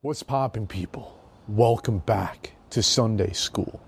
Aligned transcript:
What's 0.00 0.22
poppin', 0.22 0.68
people? 0.68 1.18
Welcome 1.48 1.98
back 1.98 2.52
to 2.70 2.84
Sunday 2.84 3.32
School. 3.32 3.80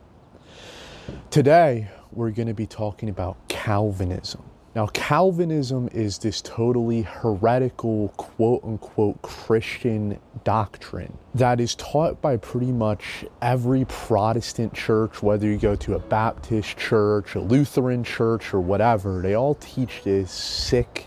Today, 1.31 1.89
we're 2.10 2.33
going 2.33 2.48
to 2.48 2.55
be 2.55 2.67
talking 2.67 3.09
about 3.09 3.36
Calvinism. 3.47 4.43
Now, 4.75 4.88
Calvinism 4.88 5.88
is 5.93 6.19
this 6.19 6.41
totally 6.41 7.03
heretical, 7.03 8.09
quote 8.17 8.65
unquote, 8.65 9.23
Christian 9.23 10.19
doctrine 10.43 11.17
that 11.37 11.61
is 11.61 11.77
taught 11.77 12.21
by 12.21 12.38
pretty 12.38 12.72
much 12.72 13.24
every 13.40 13.85
Protestant 13.85 14.74
church, 14.74 15.22
whether 15.22 15.47
you 15.47 15.58
go 15.58 15.77
to 15.77 15.95
a 15.95 16.00
Baptist 16.00 16.77
church, 16.77 17.36
a 17.36 17.40
Lutheran 17.40 18.02
church, 18.02 18.52
or 18.52 18.58
whatever. 18.58 19.22
They 19.22 19.34
all 19.34 19.54
teach 19.54 20.02
this 20.02 20.32
sick 20.32 21.06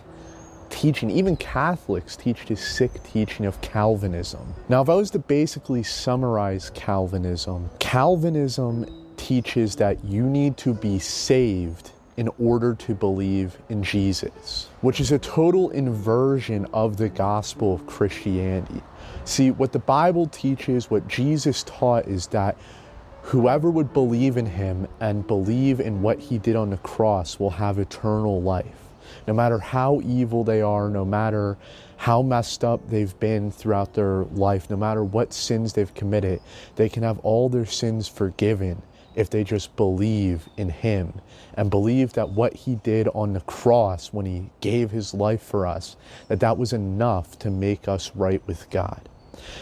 teaching, 0.74 1.12
even 1.12 1.38
Catholics 1.38 2.16
teach 2.16 2.46
this 2.48 2.66
sick 2.66 2.92
teaching 3.04 3.46
of 3.46 3.62
Calvinism. 3.62 4.54
Now, 4.70 4.82
if 4.82 4.90
I 4.90 4.96
was 4.96 5.12
to 5.12 5.20
basically 5.20 5.84
summarize 5.84 6.72
Calvinism, 6.72 7.70
Calvinism 7.80 8.86
teaches 9.16 9.76
that 9.76 10.04
you 10.04 10.24
need 10.24 10.58
to 10.58 10.74
be 10.74 10.98
saved 10.98 11.92
in 12.18 12.30
order 12.40 12.74
to 12.76 12.96
believe 12.96 13.58
in 13.70 13.84
Jesus, 13.84 14.70
which 14.82 15.00
is 15.00 15.12
a 15.12 15.20
total 15.20 15.70
inversion 15.70 16.66
of 16.74 16.98
the 16.98 17.10
gospel 17.10 17.76
of 17.76 17.86
Christianity. 17.86 18.82
See, 19.26 19.52
what 19.52 19.72
the 19.72 19.80
Bible 19.80 20.28
teaches, 20.28 20.90
what 20.90 21.08
Jesus 21.08 21.64
taught, 21.64 22.08
is 22.08 22.28
that 22.28 22.58
whoever 23.22 23.70
would 23.70 23.94
believe 23.94 24.38
in 24.38 24.46
him 24.46 24.88
and 25.00 25.26
believe 25.26 25.80
in 25.80 26.02
what 26.02 26.20
he 26.20 26.40
did 26.40 26.56
on 26.56 26.72
the 26.72 26.78
cross 26.78 27.40
will 27.40 27.52
have 27.52 27.80
eternal 27.80 28.42
life 28.42 28.83
no 29.28 29.34
matter 29.34 29.60
how 29.60 30.02
evil 30.04 30.44
they 30.44 30.62
are, 30.62 30.90
no 30.90 31.06
matter 31.06 31.58
how 31.98 32.22
messed 32.22 32.64
up 32.64 32.90
they've 32.90 33.18
been 33.20 33.52
throughout 33.52 33.94
their 33.94 34.26
life, 34.34 34.70
no 34.70 34.76
matter 34.76 35.04
what 35.04 35.34
sins 35.34 35.74
they've 35.74 35.94
committed, 35.94 36.42
they 36.76 36.90
can 36.90 37.04
have 37.04 37.20
all 37.20 37.50
their 37.50 37.66
sins 37.66 38.08
forgiven 38.08 38.82
if 39.16 39.30
they 39.30 39.44
just 39.44 39.76
believe 39.76 40.50
in 40.58 40.70
Him 40.70 41.14
and 41.56 41.70
believe 41.70 42.14
that 42.14 42.30
what 42.30 42.54
He 42.54 42.76
did 42.76 43.08
on 43.10 43.34
the 43.34 43.42
cross 43.42 44.12
when 44.12 44.26
He 44.26 44.50
gave 44.60 44.92
His 44.92 45.14
life 45.14 45.42
for 45.42 45.68
us, 45.68 45.96
that 46.28 46.40
that 46.40 46.58
was 46.58 46.74
enough 46.74 47.38
to 47.40 47.52
make 47.52 47.88
us 47.88 48.12
right 48.16 48.46
with 48.48 48.70
God. 48.70 49.08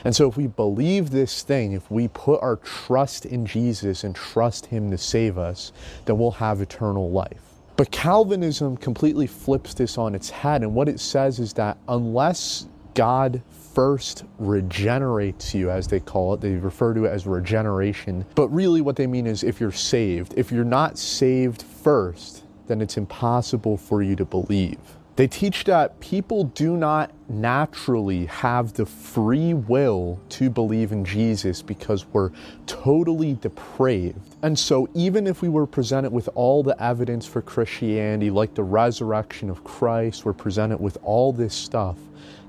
And 0.03 0.15
so, 0.15 0.29
if 0.29 0.37
we 0.37 0.47
believe 0.47 1.09
this 1.09 1.43
thing, 1.43 1.71
if 1.73 1.89
we 1.89 2.07
put 2.07 2.41
our 2.41 2.57
trust 2.57 3.25
in 3.25 3.45
Jesus 3.45 4.03
and 4.03 4.15
trust 4.15 4.67
Him 4.67 4.91
to 4.91 4.97
save 4.97 5.37
us, 5.37 5.71
then 6.05 6.17
we'll 6.17 6.31
have 6.31 6.61
eternal 6.61 7.09
life. 7.09 7.50
But 7.81 7.89
Calvinism 7.89 8.77
completely 8.77 9.25
flips 9.25 9.73
this 9.73 9.97
on 9.97 10.13
its 10.13 10.29
head. 10.29 10.61
And 10.61 10.75
what 10.75 10.87
it 10.87 10.99
says 10.99 11.39
is 11.39 11.51
that 11.53 11.79
unless 11.87 12.67
God 12.93 13.41
first 13.73 14.23
regenerates 14.37 15.55
you, 15.55 15.71
as 15.71 15.87
they 15.87 15.99
call 15.99 16.35
it, 16.35 16.41
they 16.41 16.51
refer 16.51 16.93
to 16.93 17.05
it 17.05 17.09
as 17.09 17.25
regeneration. 17.25 18.23
But 18.35 18.49
really, 18.49 18.81
what 18.81 18.97
they 18.97 19.07
mean 19.07 19.25
is 19.25 19.41
if 19.41 19.59
you're 19.59 19.71
saved, 19.71 20.35
if 20.37 20.51
you're 20.51 20.63
not 20.63 20.99
saved 20.99 21.63
first, 21.63 22.43
then 22.67 22.81
it's 22.81 22.97
impossible 22.97 23.77
for 23.77 24.03
you 24.03 24.15
to 24.15 24.25
believe. 24.25 24.77
They 25.17 25.27
teach 25.27 25.65
that 25.65 25.99
people 25.99 26.45
do 26.45 26.77
not 26.77 27.11
naturally 27.27 28.27
have 28.27 28.73
the 28.73 28.85
free 28.85 29.53
will 29.53 30.19
to 30.29 30.49
believe 30.49 30.93
in 30.93 31.03
Jesus 31.03 31.61
because 31.61 32.05
we're 32.07 32.31
totally 32.65 33.33
depraved. 33.33 34.35
And 34.41 34.57
so, 34.57 34.87
even 34.93 35.27
if 35.27 35.41
we 35.41 35.49
were 35.49 35.67
presented 35.67 36.13
with 36.13 36.29
all 36.33 36.63
the 36.63 36.81
evidence 36.81 37.25
for 37.25 37.41
Christianity, 37.41 38.29
like 38.29 38.53
the 38.53 38.63
resurrection 38.63 39.49
of 39.49 39.63
Christ, 39.65 40.23
we're 40.23 40.33
presented 40.33 40.79
with 40.79 40.97
all 41.03 41.33
this 41.33 41.53
stuff, 41.53 41.97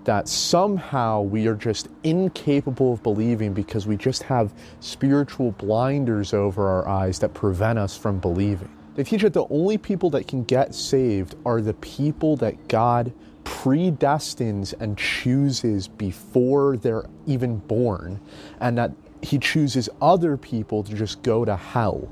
that 0.04 0.28
somehow 0.28 1.20
we 1.20 1.48
are 1.48 1.54
just 1.54 1.88
incapable 2.04 2.92
of 2.92 3.02
believing 3.02 3.52
because 3.52 3.88
we 3.88 3.96
just 3.96 4.22
have 4.22 4.52
spiritual 4.78 5.50
blinders 5.52 6.32
over 6.32 6.68
our 6.68 6.88
eyes 6.88 7.18
that 7.18 7.34
prevent 7.34 7.78
us 7.78 7.96
from 7.96 8.18
believing. 8.20 8.70
They 8.94 9.04
teach 9.04 9.22
that 9.22 9.32
the 9.32 9.46
only 9.48 9.78
people 9.78 10.10
that 10.10 10.28
can 10.28 10.44
get 10.44 10.74
saved 10.74 11.34
are 11.46 11.60
the 11.60 11.74
people 11.74 12.36
that 12.36 12.68
God 12.68 13.12
predestines 13.44 14.74
and 14.78 14.98
chooses 14.98 15.88
before 15.88 16.76
they're 16.76 17.06
even 17.26 17.56
born, 17.58 18.20
and 18.60 18.76
that 18.78 18.92
He 19.22 19.38
chooses 19.38 19.88
other 20.00 20.36
people 20.36 20.82
to 20.82 20.94
just 20.94 21.22
go 21.22 21.44
to 21.44 21.56
hell 21.56 22.08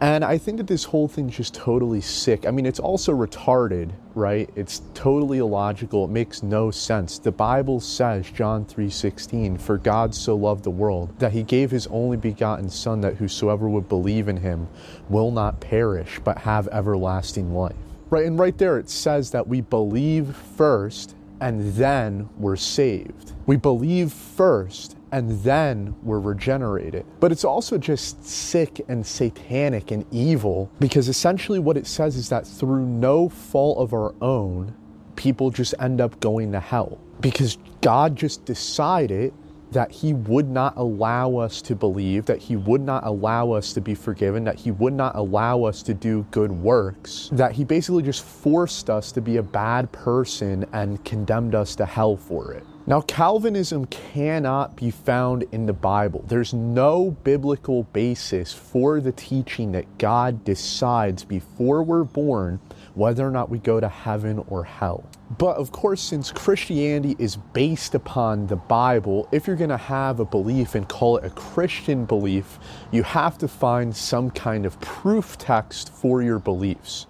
and 0.00 0.24
I 0.24 0.38
think 0.38 0.56
that 0.56 0.66
this 0.66 0.84
whole 0.84 1.08
thing's 1.08 1.36
just 1.36 1.52
totally 1.52 2.00
sick. 2.00 2.46
I 2.46 2.50
mean, 2.50 2.64
it's 2.64 2.80
also 2.80 3.14
retarded, 3.14 3.90
right? 4.14 4.48
It's 4.56 4.80
totally 4.94 5.38
illogical. 5.38 6.06
It 6.06 6.10
makes 6.10 6.42
no 6.42 6.70
sense. 6.70 7.18
The 7.18 7.32
Bible 7.32 7.80
says, 7.80 8.30
John 8.30 8.64
3:16, 8.64 9.58
"For 9.58 9.76
God 9.76 10.14
so 10.14 10.34
loved 10.34 10.64
the 10.64 10.70
world 10.70 11.10
that 11.18 11.32
he 11.32 11.42
gave 11.42 11.70
his 11.70 11.86
only 11.88 12.16
begotten 12.16 12.70
son 12.70 13.02
that 13.02 13.16
whosoever 13.16 13.68
would 13.68 13.88
believe 13.88 14.26
in 14.26 14.38
him 14.38 14.68
will 15.10 15.30
not 15.30 15.60
perish 15.60 16.18
but 16.24 16.38
have 16.38 16.66
everlasting 16.68 17.54
life." 17.54 17.76
Right? 18.08 18.24
And 18.24 18.38
right 18.38 18.56
there 18.56 18.78
it 18.78 18.88
says 18.88 19.30
that 19.32 19.48
we 19.48 19.60
believe 19.60 20.34
first 20.56 21.14
and 21.40 21.74
then 21.74 22.28
we're 22.38 22.56
saved. 22.56 23.32
We 23.46 23.56
believe 23.56 24.12
first 24.12 24.96
and 25.12 25.42
then 25.42 25.94
we're 26.02 26.20
regenerated. 26.20 27.04
But 27.18 27.32
it's 27.32 27.44
also 27.44 27.78
just 27.78 28.24
sick 28.24 28.80
and 28.88 29.04
satanic 29.06 29.90
and 29.90 30.04
evil 30.12 30.70
because 30.78 31.08
essentially 31.08 31.58
what 31.58 31.76
it 31.76 31.86
says 31.86 32.16
is 32.16 32.28
that 32.28 32.46
through 32.46 32.86
no 32.86 33.28
fault 33.28 33.78
of 33.78 33.92
our 33.92 34.14
own, 34.20 34.74
people 35.16 35.50
just 35.50 35.74
end 35.80 36.00
up 36.00 36.18
going 36.20 36.52
to 36.52 36.60
hell 36.60 36.98
because 37.20 37.58
God 37.80 38.16
just 38.16 38.44
decided 38.44 39.34
that 39.72 39.90
He 39.90 40.14
would 40.14 40.48
not 40.48 40.74
allow 40.76 41.36
us 41.36 41.62
to 41.62 41.74
believe, 41.74 42.26
that 42.26 42.38
He 42.38 42.56
would 42.56 42.80
not 42.80 43.06
allow 43.06 43.52
us 43.52 43.72
to 43.74 43.80
be 43.80 43.94
forgiven, 43.94 44.44
that 44.44 44.56
He 44.56 44.70
would 44.70 44.92
not 44.92 45.14
allow 45.16 45.62
us 45.62 45.82
to 45.84 45.94
do 45.94 46.26
good 46.30 46.50
works, 46.50 47.28
that 47.32 47.52
He 47.52 47.64
basically 47.64 48.02
just 48.02 48.24
forced 48.24 48.90
us 48.90 49.12
to 49.12 49.20
be 49.20 49.36
a 49.36 49.42
bad 49.42 49.90
person 49.92 50.64
and 50.72 51.04
condemned 51.04 51.54
us 51.54 51.76
to 51.76 51.86
hell 51.86 52.16
for 52.16 52.52
it. 52.52 52.64
Now, 52.86 53.02
Calvinism 53.02 53.84
cannot 53.86 54.74
be 54.74 54.90
found 54.90 55.44
in 55.52 55.66
the 55.66 55.72
Bible. 55.72 56.24
There's 56.26 56.54
no 56.54 57.10
biblical 57.10 57.82
basis 57.84 58.54
for 58.54 59.00
the 59.00 59.12
teaching 59.12 59.72
that 59.72 59.98
God 59.98 60.44
decides 60.44 61.22
before 61.22 61.82
we're 61.82 62.04
born 62.04 62.58
whether 62.94 63.26
or 63.26 63.30
not 63.30 63.50
we 63.50 63.58
go 63.58 63.80
to 63.80 63.88
heaven 63.88 64.42
or 64.48 64.64
hell. 64.64 65.04
But 65.36 65.56
of 65.56 65.72
course, 65.72 66.00
since 66.00 66.32
Christianity 66.32 67.16
is 67.18 67.36
based 67.36 67.94
upon 67.94 68.46
the 68.46 68.56
Bible, 68.56 69.28
if 69.30 69.46
you're 69.46 69.56
going 69.56 69.70
to 69.70 69.76
have 69.76 70.18
a 70.18 70.24
belief 70.24 70.74
and 70.74 70.88
call 70.88 71.18
it 71.18 71.24
a 71.24 71.30
Christian 71.30 72.06
belief, 72.06 72.58
you 72.90 73.02
have 73.02 73.36
to 73.38 73.46
find 73.46 73.94
some 73.94 74.30
kind 74.30 74.64
of 74.64 74.80
proof 74.80 75.36
text 75.36 75.92
for 75.92 76.22
your 76.22 76.38
beliefs. 76.38 77.06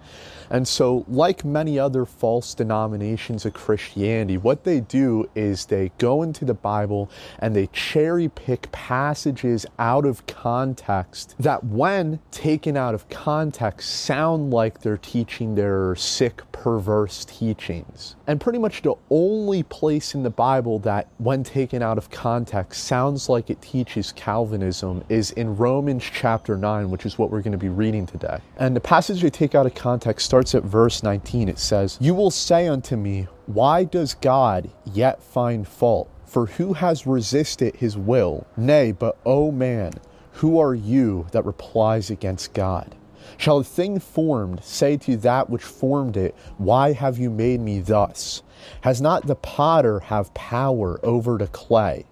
And 0.51 0.67
so, 0.67 1.05
like 1.07 1.45
many 1.45 1.79
other 1.79 2.05
false 2.05 2.53
denominations 2.53 3.45
of 3.45 3.53
Christianity, 3.53 4.37
what 4.37 4.65
they 4.65 4.81
do 4.81 5.29
is 5.33 5.65
they 5.65 5.91
go 5.97 6.23
into 6.23 6.43
the 6.43 6.53
Bible 6.53 7.09
and 7.39 7.55
they 7.55 7.67
cherry 7.67 8.27
pick 8.27 8.69
passages 8.73 9.65
out 9.79 10.05
of 10.05 10.25
context 10.27 11.35
that, 11.39 11.63
when 11.63 12.19
taken 12.31 12.75
out 12.75 12.93
of 12.93 13.07
context, 13.09 13.89
sound 13.89 14.51
like 14.51 14.81
they're 14.81 14.97
teaching 14.97 15.55
their 15.55 15.95
sick, 15.95 16.41
perverse 16.51 17.23
teachings. 17.23 18.17
And 18.27 18.41
pretty 18.41 18.59
much 18.59 18.81
the 18.81 18.95
only 19.09 19.63
place 19.63 20.15
in 20.15 20.23
the 20.23 20.29
Bible 20.29 20.79
that, 20.79 21.07
when 21.17 21.45
taken 21.45 21.81
out 21.81 21.97
of 21.97 22.09
context, 22.09 22.83
sounds 22.83 23.29
like 23.29 23.49
it 23.49 23.61
teaches 23.61 24.11
Calvinism 24.11 25.01
is 25.07 25.31
in 25.31 25.55
Romans 25.55 26.03
chapter 26.03 26.57
9, 26.57 26.91
which 26.91 27.05
is 27.05 27.17
what 27.17 27.31
we're 27.31 27.41
going 27.41 27.53
to 27.53 27.57
be 27.57 27.69
reading 27.69 28.05
today. 28.05 28.39
And 28.57 28.75
the 28.75 28.81
passage 28.81 29.21
they 29.21 29.29
take 29.29 29.55
out 29.55 29.65
of 29.65 29.73
context 29.75 30.25
starts 30.25 30.40
starts 30.41 30.55
at 30.55 30.63
verse 30.63 31.03
19. 31.03 31.49
It 31.49 31.59
says, 31.59 31.99
You 32.01 32.15
will 32.15 32.31
say 32.31 32.67
unto 32.67 32.95
me, 32.95 33.27
Why 33.45 33.83
does 33.83 34.15
God 34.15 34.71
yet 34.91 35.21
find 35.21 35.67
fault? 35.67 36.09
For 36.25 36.47
who 36.47 36.73
has 36.73 37.05
resisted 37.05 37.75
his 37.75 37.95
will? 37.95 38.47
Nay, 38.57 38.91
but 38.91 39.17
O 39.23 39.51
man, 39.51 39.93
who 40.31 40.59
are 40.59 40.73
you 40.73 41.27
that 41.31 41.45
replies 41.45 42.09
against 42.09 42.55
God? 42.55 42.95
Shall 43.37 43.59
a 43.59 43.63
thing 43.63 43.99
formed 43.99 44.63
say 44.63 44.97
to 44.97 45.15
that 45.17 45.47
which 45.47 45.63
formed 45.63 46.17
it, 46.17 46.33
Why 46.57 46.93
have 46.93 47.19
you 47.19 47.29
made 47.29 47.59
me 47.59 47.79
thus? 47.79 48.41
Has 48.81 48.99
not 48.99 49.27
the 49.27 49.35
potter 49.35 49.99
have 49.99 50.33
power 50.33 50.99
over 51.03 51.37
the 51.37 51.47
clay? 51.47 52.05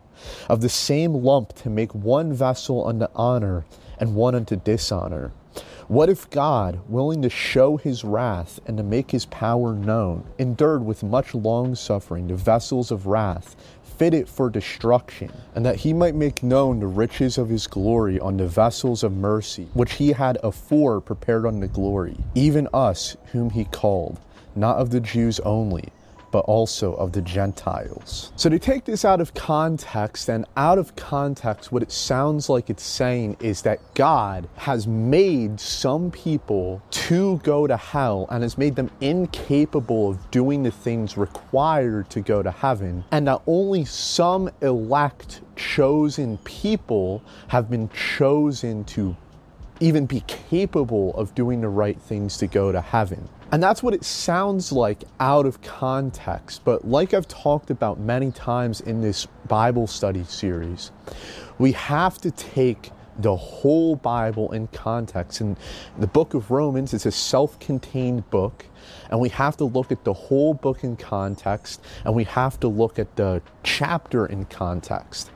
Of 0.47 0.61
the 0.61 0.69
same 0.69 1.15
lump 1.15 1.53
to 1.63 1.69
make 1.71 1.95
one 1.95 2.31
vessel 2.33 2.85
unto 2.85 3.07
honor 3.15 3.65
and 3.97 4.13
one 4.13 4.35
unto 4.35 4.55
dishonor. 4.55 5.31
What 5.89 6.07
if 6.07 6.29
God, 6.29 6.81
willing 6.87 7.23
to 7.23 7.31
show 7.31 7.75
his 7.75 8.03
wrath 8.03 8.59
and 8.67 8.77
to 8.77 8.83
make 8.83 9.09
his 9.09 9.25
power 9.25 9.73
known, 9.73 10.23
endured 10.37 10.85
with 10.85 11.01
much 11.01 11.33
long 11.33 11.73
suffering 11.73 12.27
the 12.27 12.35
vessels 12.35 12.91
of 12.91 13.07
wrath 13.07 13.55
fitted 13.81 14.29
for 14.29 14.51
destruction, 14.51 15.31
and 15.55 15.65
that 15.65 15.77
he 15.77 15.91
might 15.93 16.13
make 16.13 16.43
known 16.43 16.79
the 16.79 16.85
riches 16.85 17.39
of 17.39 17.49
his 17.49 17.65
glory 17.65 18.19
on 18.19 18.37
the 18.37 18.47
vessels 18.47 19.03
of 19.03 19.17
mercy, 19.17 19.67
which 19.73 19.93
he 19.93 20.11
had 20.11 20.37
afore 20.43 21.01
prepared 21.01 21.47
unto 21.47 21.65
glory, 21.65 22.17
even 22.35 22.67
us 22.71 23.17
whom 23.31 23.49
he 23.49 23.65
called, 23.65 24.19
not 24.55 24.77
of 24.77 24.91
the 24.91 24.99
Jews 24.99 25.39
only, 25.39 25.89
but 26.31 26.39
also 26.45 26.93
of 26.95 27.11
the 27.11 27.21
Gentiles. 27.21 28.31
So 28.35 28.49
to 28.49 28.59
take 28.59 28.85
this 28.85 29.03
out 29.05 29.21
of 29.21 29.33
context, 29.33 30.29
and 30.29 30.45
out 30.57 30.77
of 30.77 30.95
context, 30.95 31.71
what 31.71 31.83
it 31.83 31.91
sounds 31.91 32.49
like 32.49 32.69
it's 32.69 32.83
saying 32.83 33.37
is 33.39 33.61
that 33.63 33.79
God 33.95 34.47
has 34.55 34.87
made 34.87 35.59
some 35.59 36.11
people 36.11 36.81
to 36.91 37.37
go 37.39 37.67
to 37.67 37.77
hell 37.77 38.27
and 38.29 38.43
has 38.43 38.57
made 38.57 38.75
them 38.75 38.91
incapable 39.01 40.11
of 40.11 40.31
doing 40.31 40.63
the 40.63 40.71
things 40.71 41.17
required 41.17 42.09
to 42.11 42.21
go 42.21 42.41
to 42.43 42.51
heaven, 42.51 43.03
and 43.11 43.27
that 43.27 43.41
only 43.47 43.85
some 43.85 44.49
elect 44.61 45.41
chosen 45.55 46.37
people 46.39 47.21
have 47.47 47.69
been 47.69 47.89
chosen 47.89 48.83
to 48.85 49.15
even 49.79 50.05
be 50.05 50.21
capable 50.21 51.13
of 51.15 51.33
doing 51.35 51.61
the 51.61 51.69
right 51.69 51.99
things 52.01 52.37
to 52.37 52.47
go 52.47 52.71
to 52.71 52.81
heaven. 52.81 53.27
And 53.51 53.63
that's 53.63 53.81
what 53.81 53.95
it 53.95 54.03
sounds 54.03 54.71
like 54.71 55.03
out 55.19 55.47
of 55.47 55.61
context. 55.61 56.63
But 56.63 56.87
like 56.87 57.13
I've 57.13 57.27
talked 57.27 57.71
about 57.71 57.99
many 57.99 58.31
times 58.31 58.79
in 58.81 59.01
this 59.01 59.25
Bible 59.47 59.87
study 59.87 60.23
series, 60.23 60.91
we 61.57 61.71
have 61.71 62.19
to 62.19 62.31
take 62.31 62.91
the 63.17 63.35
whole 63.35 63.95
Bible 63.95 64.51
in 64.51 64.67
context. 64.67 65.41
And 65.41 65.57
the 65.97 66.07
book 66.07 66.35
of 66.35 66.51
Romans 66.51 66.93
is 66.93 67.05
a 67.05 67.11
self 67.11 67.59
contained 67.59 68.29
book, 68.29 68.65
and 69.09 69.19
we 69.19 69.29
have 69.29 69.57
to 69.57 69.65
look 69.65 69.91
at 69.91 70.03
the 70.03 70.13
whole 70.13 70.53
book 70.53 70.83
in 70.83 70.95
context, 70.95 71.81
and 72.05 72.15
we 72.15 72.25
have 72.25 72.59
to 72.61 72.67
look 72.67 72.99
at 72.99 73.15
the 73.15 73.41
chapter 73.63 74.25
in 74.25 74.45
context. 74.45 75.31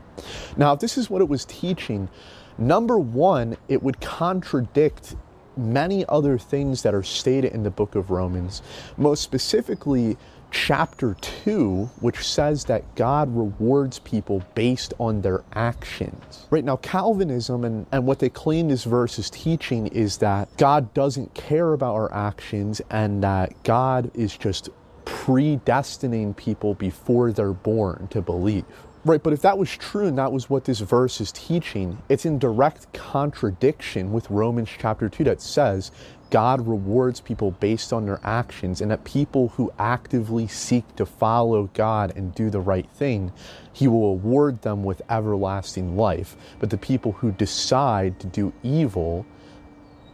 Now, 0.55 0.73
if 0.73 0.79
this 0.79 0.97
is 0.97 1.09
what 1.09 1.21
it 1.21 1.27
was 1.27 1.45
teaching, 1.45 2.09
number 2.57 2.99
one, 2.99 3.57
it 3.67 3.81
would 3.81 3.99
contradict 3.99 5.15
many 5.57 6.05
other 6.07 6.37
things 6.37 6.83
that 6.83 6.93
are 6.93 7.03
stated 7.03 7.53
in 7.53 7.63
the 7.63 7.71
book 7.71 7.95
of 7.95 8.09
Romans, 8.09 8.61
most 8.97 9.21
specifically, 9.23 10.17
chapter 10.53 11.15
2, 11.19 11.89
which 11.99 12.25
says 12.25 12.65
that 12.65 12.95
God 12.95 13.35
rewards 13.35 13.99
people 13.99 14.43
based 14.55 14.93
on 14.99 15.21
their 15.21 15.43
actions. 15.53 16.47
Right 16.51 16.63
now, 16.63 16.77
Calvinism 16.77 17.65
and, 17.65 17.85
and 17.91 18.05
what 18.05 18.19
they 18.19 18.29
claim 18.29 18.69
this 18.69 18.83
verse 18.83 19.19
is 19.19 19.29
teaching 19.29 19.87
is 19.87 20.17
that 20.17 20.55
God 20.57 20.93
doesn't 20.93 21.33
care 21.33 21.73
about 21.73 21.95
our 21.95 22.13
actions 22.13 22.81
and 22.89 23.23
that 23.23 23.51
God 23.63 24.11
is 24.13 24.37
just 24.37 24.69
predestining 25.05 26.35
people 26.35 26.75
before 26.75 27.31
they're 27.31 27.51
born 27.51 28.07
to 28.11 28.21
believe. 28.21 28.65
Right, 29.05 29.21
but 29.21 29.33
if 29.33 29.41
that 29.41 29.57
was 29.57 29.69
true 29.69 30.07
and 30.07 30.17
that 30.17 30.31
was 30.31 30.49
what 30.49 30.63
this 30.63 30.79
verse 30.79 31.19
is 31.19 31.33
teaching, 31.33 31.97
it's 32.07 32.25
in 32.25 32.39
direct 32.39 32.93
contradiction 32.93 34.13
with 34.13 34.29
Romans 34.29 34.69
chapter 34.79 35.09
2 35.09 35.25
that 35.25 35.41
says 35.41 35.91
God 36.29 36.65
rewards 36.65 37.19
people 37.19 37.51
based 37.51 37.91
on 37.91 38.05
their 38.05 38.21
actions, 38.23 38.79
and 38.79 38.89
that 38.89 39.03
people 39.03 39.49
who 39.49 39.71
actively 39.77 40.47
seek 40.47 40.95
to 40.95 41.05
follow 41.05 41.69
God 41.73 42.13
and 42.15 42.33
do 42.33 42.49
the 42.49 42.61
right 42.61 42.89
thing, 42.91 43.33
He 43.73 43.87
will 43.89 44.05
award 44.05 44.61
them 44.61 44.83
with 44.83 45.01
everlasting 45.09 45.97
life. 45.97 46.37
But 46.59 46.69
the 46.69 46.77
people 46.77 47.11
who 47.11 47.33
decide 47.33 48.19
to 48.21 48.27
do 48.27 48.53
evil, 48.63 49.25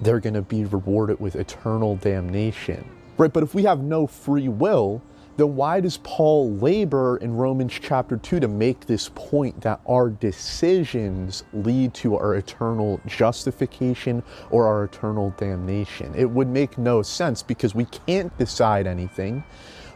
they're 0.01 0.19
going 0.19 0.33
to 0.33 0.41
be 0.41 0.65
rewarded 0.65 1.19
with 1.19 1.36
eternal 1.36 1.95
damnation. 1.95 2.83
Right, 3.18 3.31
but 3.31 3.44
if 3.44 3.53
we 3.53 3.63
have 3.63 3.81
no 3.81 4.07
free 4.07 4.50
will, 4.50 5.01
then 5.37 5.55
why 5.55 5.79
does 5.79 5.97
Paul 5.97 6.51
labor 6.55 7.17
in 7.17 7.35
Romans 7.35 7.73
chapter 7.81 8.17
2 8.17 8.41
to 8.41 8.47
make 8.47 8.85
this 8.85 9.09
point 9.15 9.61
that 9.61 9.79
our 9.87 10.09
decisions 10.09 11.43
lead 11.53 11.93
to 11.95 12.17
our 12.17 12.35
eternal 12.35 12.99
justification 13.05 14.21
or 14.51 14.67
our 14.67 14.83
eternal 14.83 15.33
damnation? 15.37 16.13
It 16.15 16.29
would 16.29 16.49
make 16.49 16.77
no 16.77 17.01
sense 17.01 17.41
because 17.41 17.73
we 17.73 17.85
can't 17.85 18.37
decide 18.37 18.85
anything. 18.85 19.43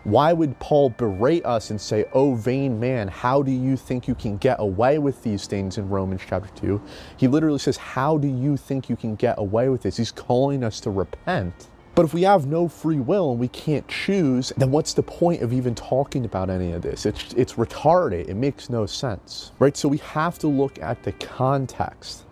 Why 0.03 0.33
would 0.33 0.59
Paul 0.59 0.89
berate 0.89 1.45
us 1.45 1.69
and 1.69 1.79
say, 1.79 2.05
Oh, 2.13 2.35
vain 2.35 2.77
man, 2.79 3.07
how 3.07 3.41
do 3.41 3.51
you 3.51 3.77
think 3.77 4.07
you 4.07 4.15
can 4.15 4.37
get 4.37 4.57
away 4.59 4.97
with 4.99 5.23
these 5.23 5.47
things 5.47 5.77
in 5.77 5.87
Romans 5.87 6.21
chapter 6.27 6.49
2? 6.55 6.81
He 7.15 7.27
literally 7.29 7.59
says, 7.59 7.77
How 7.77 8.17
do 8.17 8.27
you 8.27 8.57
think 8.57 8.89
you 8.89 8.97
can 8.97 9.15
get 9.15 9.37
away 9.37 9.69
with 9.69 9.81
this? 9.81 9.95
He's 9.95 10.11
calling 10.11 10.63
us 10.63 10.81
to 10.81 10.89
repent. 10.89 11.69
But 11.95 12.05
if 12.05 12.13
we 12.13 12.23
have 12.23 12.47
no 12.47 12.67
free 12.67 12.99
will 12.99 13.31
and 13.31 13.39
we 13.39 13.47
can't 13.49 13.87
choose, 13.87 14.51
then 14.57 14.71
what's 14.71 14.93
the 14.93 15.03
point 15.03 15.43
of 15.43 15.53
even 15.53 15.75
talking 15.75 16.25
about 16.25 16.49
any 16.49 16.71
of 16.71 16.81
this? 16.81 17.05
It's, 17.05 17.33
it's 17.33 17.53
retarded. 17.53 18.27
It 18.27 18.35
makes 18.35 18.69
no 18.69 18.87
sense, 18.87 19.51
right? 19.59 19.77
So 19.77 19.87
we 19.89 19.99
have 19.99 20.39
to 20.39 20.47
look 20.47 20.79
at 20.81 21.03
the 21.03 21.11
context. 21.13 22.22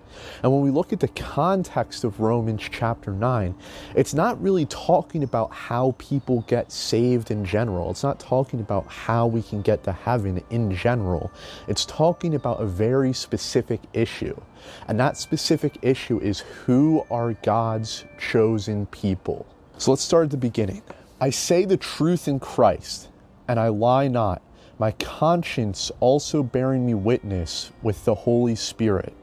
And 0.44 0.52
when 0.52 0.62
we 0.62 0.72
look 0.72 0.94
at 0.94 1.00
the 1.00 1.08
context 1.10 2.04
of 2.04 2.20
Romans 2.20 2.62
chapter 2.70 3.12
9, 3.12 3.56
it's 3.96 4.14
not 4.14 4.42
really 4.42 4.66
talking 4.66 5.24
about 5.24 5.52
how 5.52 5.96
people 5.98 6.42
get 6.48 6.72
saved 6.72 7.32
in 7.32 7.46
general. 7.46 7.92
It's 7.92 8.04
not 8.04 8.20
talking 8.20 8.60
about 8.60 8.88
how 8.88 9.28
we 9.28 9.42
can 9.42 9.62
get 9.62 9.84
to 9.86 9.92
heaven 9.92 10.44
in 10.50 10.76
general. 10.76 11.32
It's 11.68 11.86
talking 11.86 12.36
about 12.36 12.62
a 12.62 12.66
very 12.66 13.14
specific 13.14 13.82
issue. 13.94 14.40
And 14.88 15.00
that 15.00 15.18
specific 15.18 15.78
issue 15.82 16.20
is 16.20 16.40
who 16.40 17.06
are 17.10 17.34
God's 17.34 18.06
chosen 18.20 18.86
people? 18.88 19.46
So 19.78 19.92
let's 19.92 20.04
start 20.04 20.26
at 20.26 20.32
the 20.32 20.38
beginning. 20.38 20.82
I 21.20 21.30
say 21.30 21.66
the 21.66 21.78
truth 21.78 22.28
in 22.28 22.40
Christ, 22.40 23.10
and 23.48 23.60
I 23.60 23.68
lie 23.68 24.08
not, 24.08 24.42
my 24.80 24.92
conscience 24.94 25.92
also 26.00 26.42
bearing 26.42 26.86
me 26.86 26.96
witness 26.96 27.72
with 27.84 28.04
the 28.06 28.16
Holy 28.16 28.56
Spirit 28.56 29.14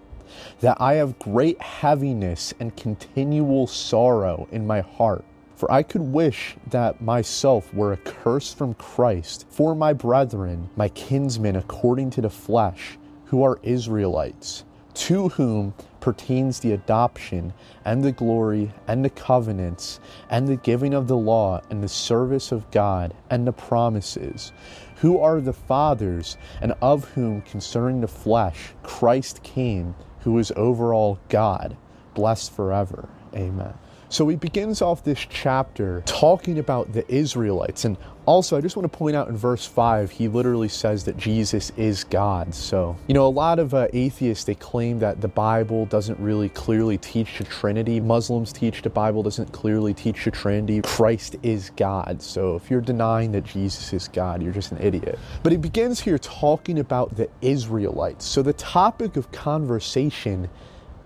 that 0.61 0.77
I 0.81 0.95
have 0.95 1.19
great 1.19 1.61
heaviness 1.61 2.55
and 2.61 2.77
continual 2.77 3.67
sorrow 3.67 4.49
in 4.51 4.67
my 4.67 4.81
heart. 4.81 5.25
For 5.57 5.71
I 5.73 5.83
could 5.83 6.03
wish 6.03 6.57
that 6.71 7.01
myself 7.01 7.75
were 7.75 7.93
accursed 7.93 8.57
from 8.57 8.75
Christ 8.75 9.45
for 9.51 9.75
my 9.75 9.93
brethren, 9.93 10.71
my 10.77 10.89
kinsmen 10.89 11.57
according 11.57 12.11
to 12.11 12.21
the 12.21 12.31
flesh, 12.31 12.97
who 13.25 13.43
are 13.43 13.59
Israelites, 13.65 14.65
to 14.95 15.31
whom 15.31 15.75
pertains 16.01 16.61
the 16.61 16.73
adoption 16.73 17.53
and 17.85 18.05
the 18.05 18.13
glory 18.13 18.73
and 18.87 19.05
the 19.05 19.11
covenants 19.11 20.01
and 20.31 20.47
the 20.47 20.57
giving 20.57 20.95
of 20.95 21.09
the 21.09 21.17
law 21.17 21.61
and 21.71 21.83
the 21.83 21.89
service 21.89 22.53
of 22.53 22.71
God 22.71 23.13
and 23.29 23.47
the 23.47 23.53
promises, 23.53 24.53
who 24.97 25.19
are 25.19 25.41
the 25.41 25.53
fathers, 25.53 26.37
and 26.61 26.73
of 26.81 27.05
whom 27.11 27.43
concerning 27.43 28.01
the 28.01 28.09
flesh 28.09 28.75
Christ 28.83 29.43
came 29.43 29.95
who 30.21 30.39
is 30.39 30.53
over 30.57 30.95
all 30.95 31.19
God, 31.29 31.77
blessed 32.15 32.53
forever. 32.53 33.09
Amen. 33.35 33.75
So 34.11 34.27
he 34.29 34.37
begins 34.37 34.81
off 34.81 35.05
this 35.05 35.27
chapter 35.29 36.03
talking 36.07 36.59
about 36.59 36.93
the 36.93 37.11
Israelites. 37.13 37.85
And 37.85 37.99
also, 38.25 38.57
I 38.57 38.61
just 38.63 38.75
want 38.77 38.91
to 38.91 38.99
point 38.99 39.17
out 39.17 39.29
in 39.29 39.37
verse 39.37 39.67
5, 39.67 40.11
he 40.11 40.29
literally 40.29 40.69
says 40.69 41.05
that 41.05 41.17
Jesus 41.19 41.71
is 41.77 42.05
God. 42.05 42.55
So, 42.55 42.97
you 43.07 43.15
know, 43.15 43.27
a 43.27 43.29
lot 43.29 43.59
of 43.59 43.75
uh, 43.75 43.89
atheists, 43.93 44.45
they 44.45 44.55
claim 44.55 44.99
that 45.01 45.21
the 45.21 45.29
Bible 45.29 45.87
doesn't 45.87 46.19
really 46.21 46.49
clearly 46.51 46.97
teach 46.99 47.39
the 47.39 47.45
Trinity. 47.45 48.01
Muslims 48.01 48.53
teach 48.53 48.81
the 48.83 48.91
Bible 48.91 49.23
doesn't 49.23 49.53
clearly 49.53 49.93
teach 49.93 50.25
the 50.25 50.31
Trinity. 50.31 50.81
Christ 50.83 51.37
is 51.43 51.71
God. 51.77 52.23
So 52.23 52.57
if 52.57 52.71
you're 52.71 52.81
denying 52.81 53.33
that 53.33 53.45
Jesus 53.45 53.93
is 53.93 54.09
God, 54.09 54.43
you're 54.43 54.53
just 54.53 54.73
an 54.73 54.79
idiot. 54.81 55.19
But 55.43 55.53
he 55.53 55.59
begins 55.59 56.01
here 56.01 56.19
talking 56.19 56.79
about 56.79 57.17
the 57.17 57.29
Israelites. 57.43 58.25
So 58.25 58.43
the 58.43 58.55
topic 58.55 59.17
of 59.17 59.31
conversation 59.33 60.49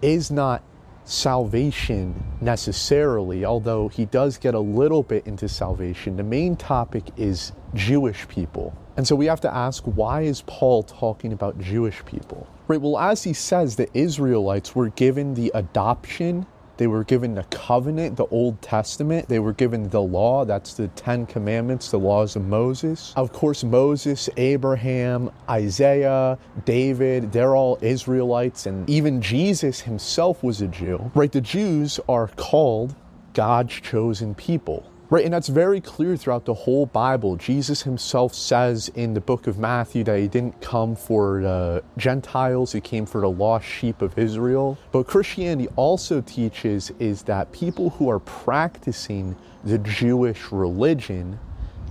is 0.02 0.30
not 0.30 0.62
salvation 1.04 2.22
necessarily, 2.40 3.44
although 3.44 3.88
he 3.88 4.04
does 4.06 4.38
get 4.38 4.54
a 4.54 4.60
little 4.60 5.02
bit 5.02 5.26
into 5.26 5.48
salvation. 5.48 6.16
The 6.16 6.22
main 6.22 6.56
topic 6.56 7.04
is 7.16 7.52
Jewish 7.74 8.26
people. 8.28 8.76
And 8.96 9.06
so 9.06 9.16
we 9.16 9.26
have 9.26 9.40
to 9.40 9.54
ask 9.54 9.82
why 9.84 10.22
is 10.22 10.42
Paul 10.46 10.82
talking 10.82 11.32
about 11.32 11.58
Jewish 11.58 12.04
people? 12.04 12.46
Right, 12.68 12.80
well, 12.80 12.98
as 12.98 13.24
he 13.24 13.32
says, 13.32 13.76
the 13.76 13.88
Israelites 13.96 14.74
were 14.74 14.90
given 14.90 15.34
the 15.34 15.50
adoption 15.54 16.46
they 16.82 16.88
were 16.88 17.04
given 17.04 17.36
the 17.36 17.44
covenant, 17.44 18.16
the 18.16 18.26
Old 18.26 18.60
Testament. 18.60 19.28
They 19.28 19.38
were 19.38 19.52
given 19.52 19.88
the 19.88 20.02
law. 20.02 20.44
That's 20.44 20.74
the 20.74 20.88
Ten 20.88 21.26
Commandments, 21.26 21.92
the 21.92 21.98
laws 22.00 22.34
of 22.34 22.44
Moses. 22.48 23.12
Of 23.14 23.32
course, 23.32 23.62
Moses, 23.62 24.28
Abraham, 24.36 25.30
Isaiah, 25.48 26.36
David, 26.64 27.30
they're 27.30 27.54
all 27.54 27.78
Israelites. 27.82 28.66
And 28.66 28.90
even 28.90 29.22
Jesus 29.22 29.80
himself 29.80 30.42
was 30.42 30.60
a 30.60 30.66
Jew. 30.66 31.08
Right? 31.14 31.30
The 31.30 31.40
Jews 31.40 32.00
are 32.08 32.26
called 32.34 32.96
God's 33.32 33.74
chosen 33.74 34.34
people. 34.34 34.91
Right, 35.12 35.26
and 35.26 35.34
that's 35.34 35.48
very 35.48 35.82
clear 35.82 36.16
throughout 36.16 36.46
the 36.46 36.54
whole 36.54 36.86
Bible. 36.86 37.36
Jesus 37.36 37.82
himself 37.82 38.32
says 38.32 38.88
in 38.94 39.12
the 39.12 39.20
book 39.20 39.46
of 39.46 39.58
Matthew 39.58 40.04
that 40.04 40.18
he 40.18 40.26
didn't 40.26 40.58
come 40.62 40.96
for 40.96 41.42
the 41.42 41.84
Gentiles, 41.98 42.72
he 42.72 42.80
came 42.80 43.04
for 43.04 43.20
the 43.20 43.28
lost 43.28 43.66
sheep 43.66 44.00
of 44.00 44.18
Israel. 44.18 44.78
But 44.90 45.06
Christianity 45.06 45.68
also 45.76 46.22
teaches 46.22 46.92
is 46.98 47.24
that 47.24 47.52
people 47.52 47.90
who 47.90 48.08
are 48.08 48.20
practicing 48.20 49.36
the 49.64 49.76
Jewish 49.76 50.50
religion 50.50 51.38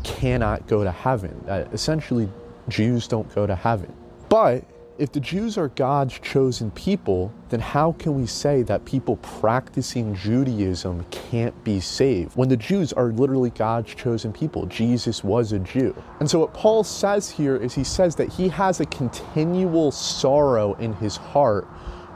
cannot 0.03 0.65
go 0.65 0.83
to 0.83 0.91
heaven. 0.91 1.45
Uh, 1.47 1.65
essentially, 1.73 2.27
Jews 2.69 3.07
don't 3.07 3.31
go 3.35 3.45
to 3.45 3.53
heaven. 3.53 3.93
But 4.29 4.63
if 4.97 5.11
the 5.11 5.19
Jews 5.19 5.57
are 5.57 5.69
God's 5.69 6.19
chosen 6.19 6.71
people, 6.71 7.33
then 7.49 7.59
how 7.59 7.93
can 7.93 8.19
we 8.19 8.27
say 8.27 8.61
that 8.63 8.85
people 8.85 9.17
practicing 9.17 10.13
Judaism 10.15 11.05
can't 11.11 11.63
be 11.63 11.79
saved 11.79 12.35
when 12.35 12.49
the 12.49 12.57
Jews 12.57 12.93
are 12.93 13.07
literally 13.07 13.49
God's 13.51 13.95
chosen 13.95 14.31
people? 14.31 14.65
Jesus 14.65 15.23
was 15.23 15.53
a 15.53 15.59
Jew. 15.59 15.95
And 16.19 16.29
so, 16.29 16.39
what 16.39 16.53
Paul 16.53 16.83
says 16.83 17.29
here 17.29 17.55
is 17.55 17.73
he 17.73 17.83
says 17.83 18.15
that 18.17 18.29
he 18.29 18.49
has 18.49 18.79
a 18.79 18.85
continual 18.85 19.91
sorrow 19.91 20.73
in 20.75 20.93
his 20.93 21.17
heart 21.17 21.67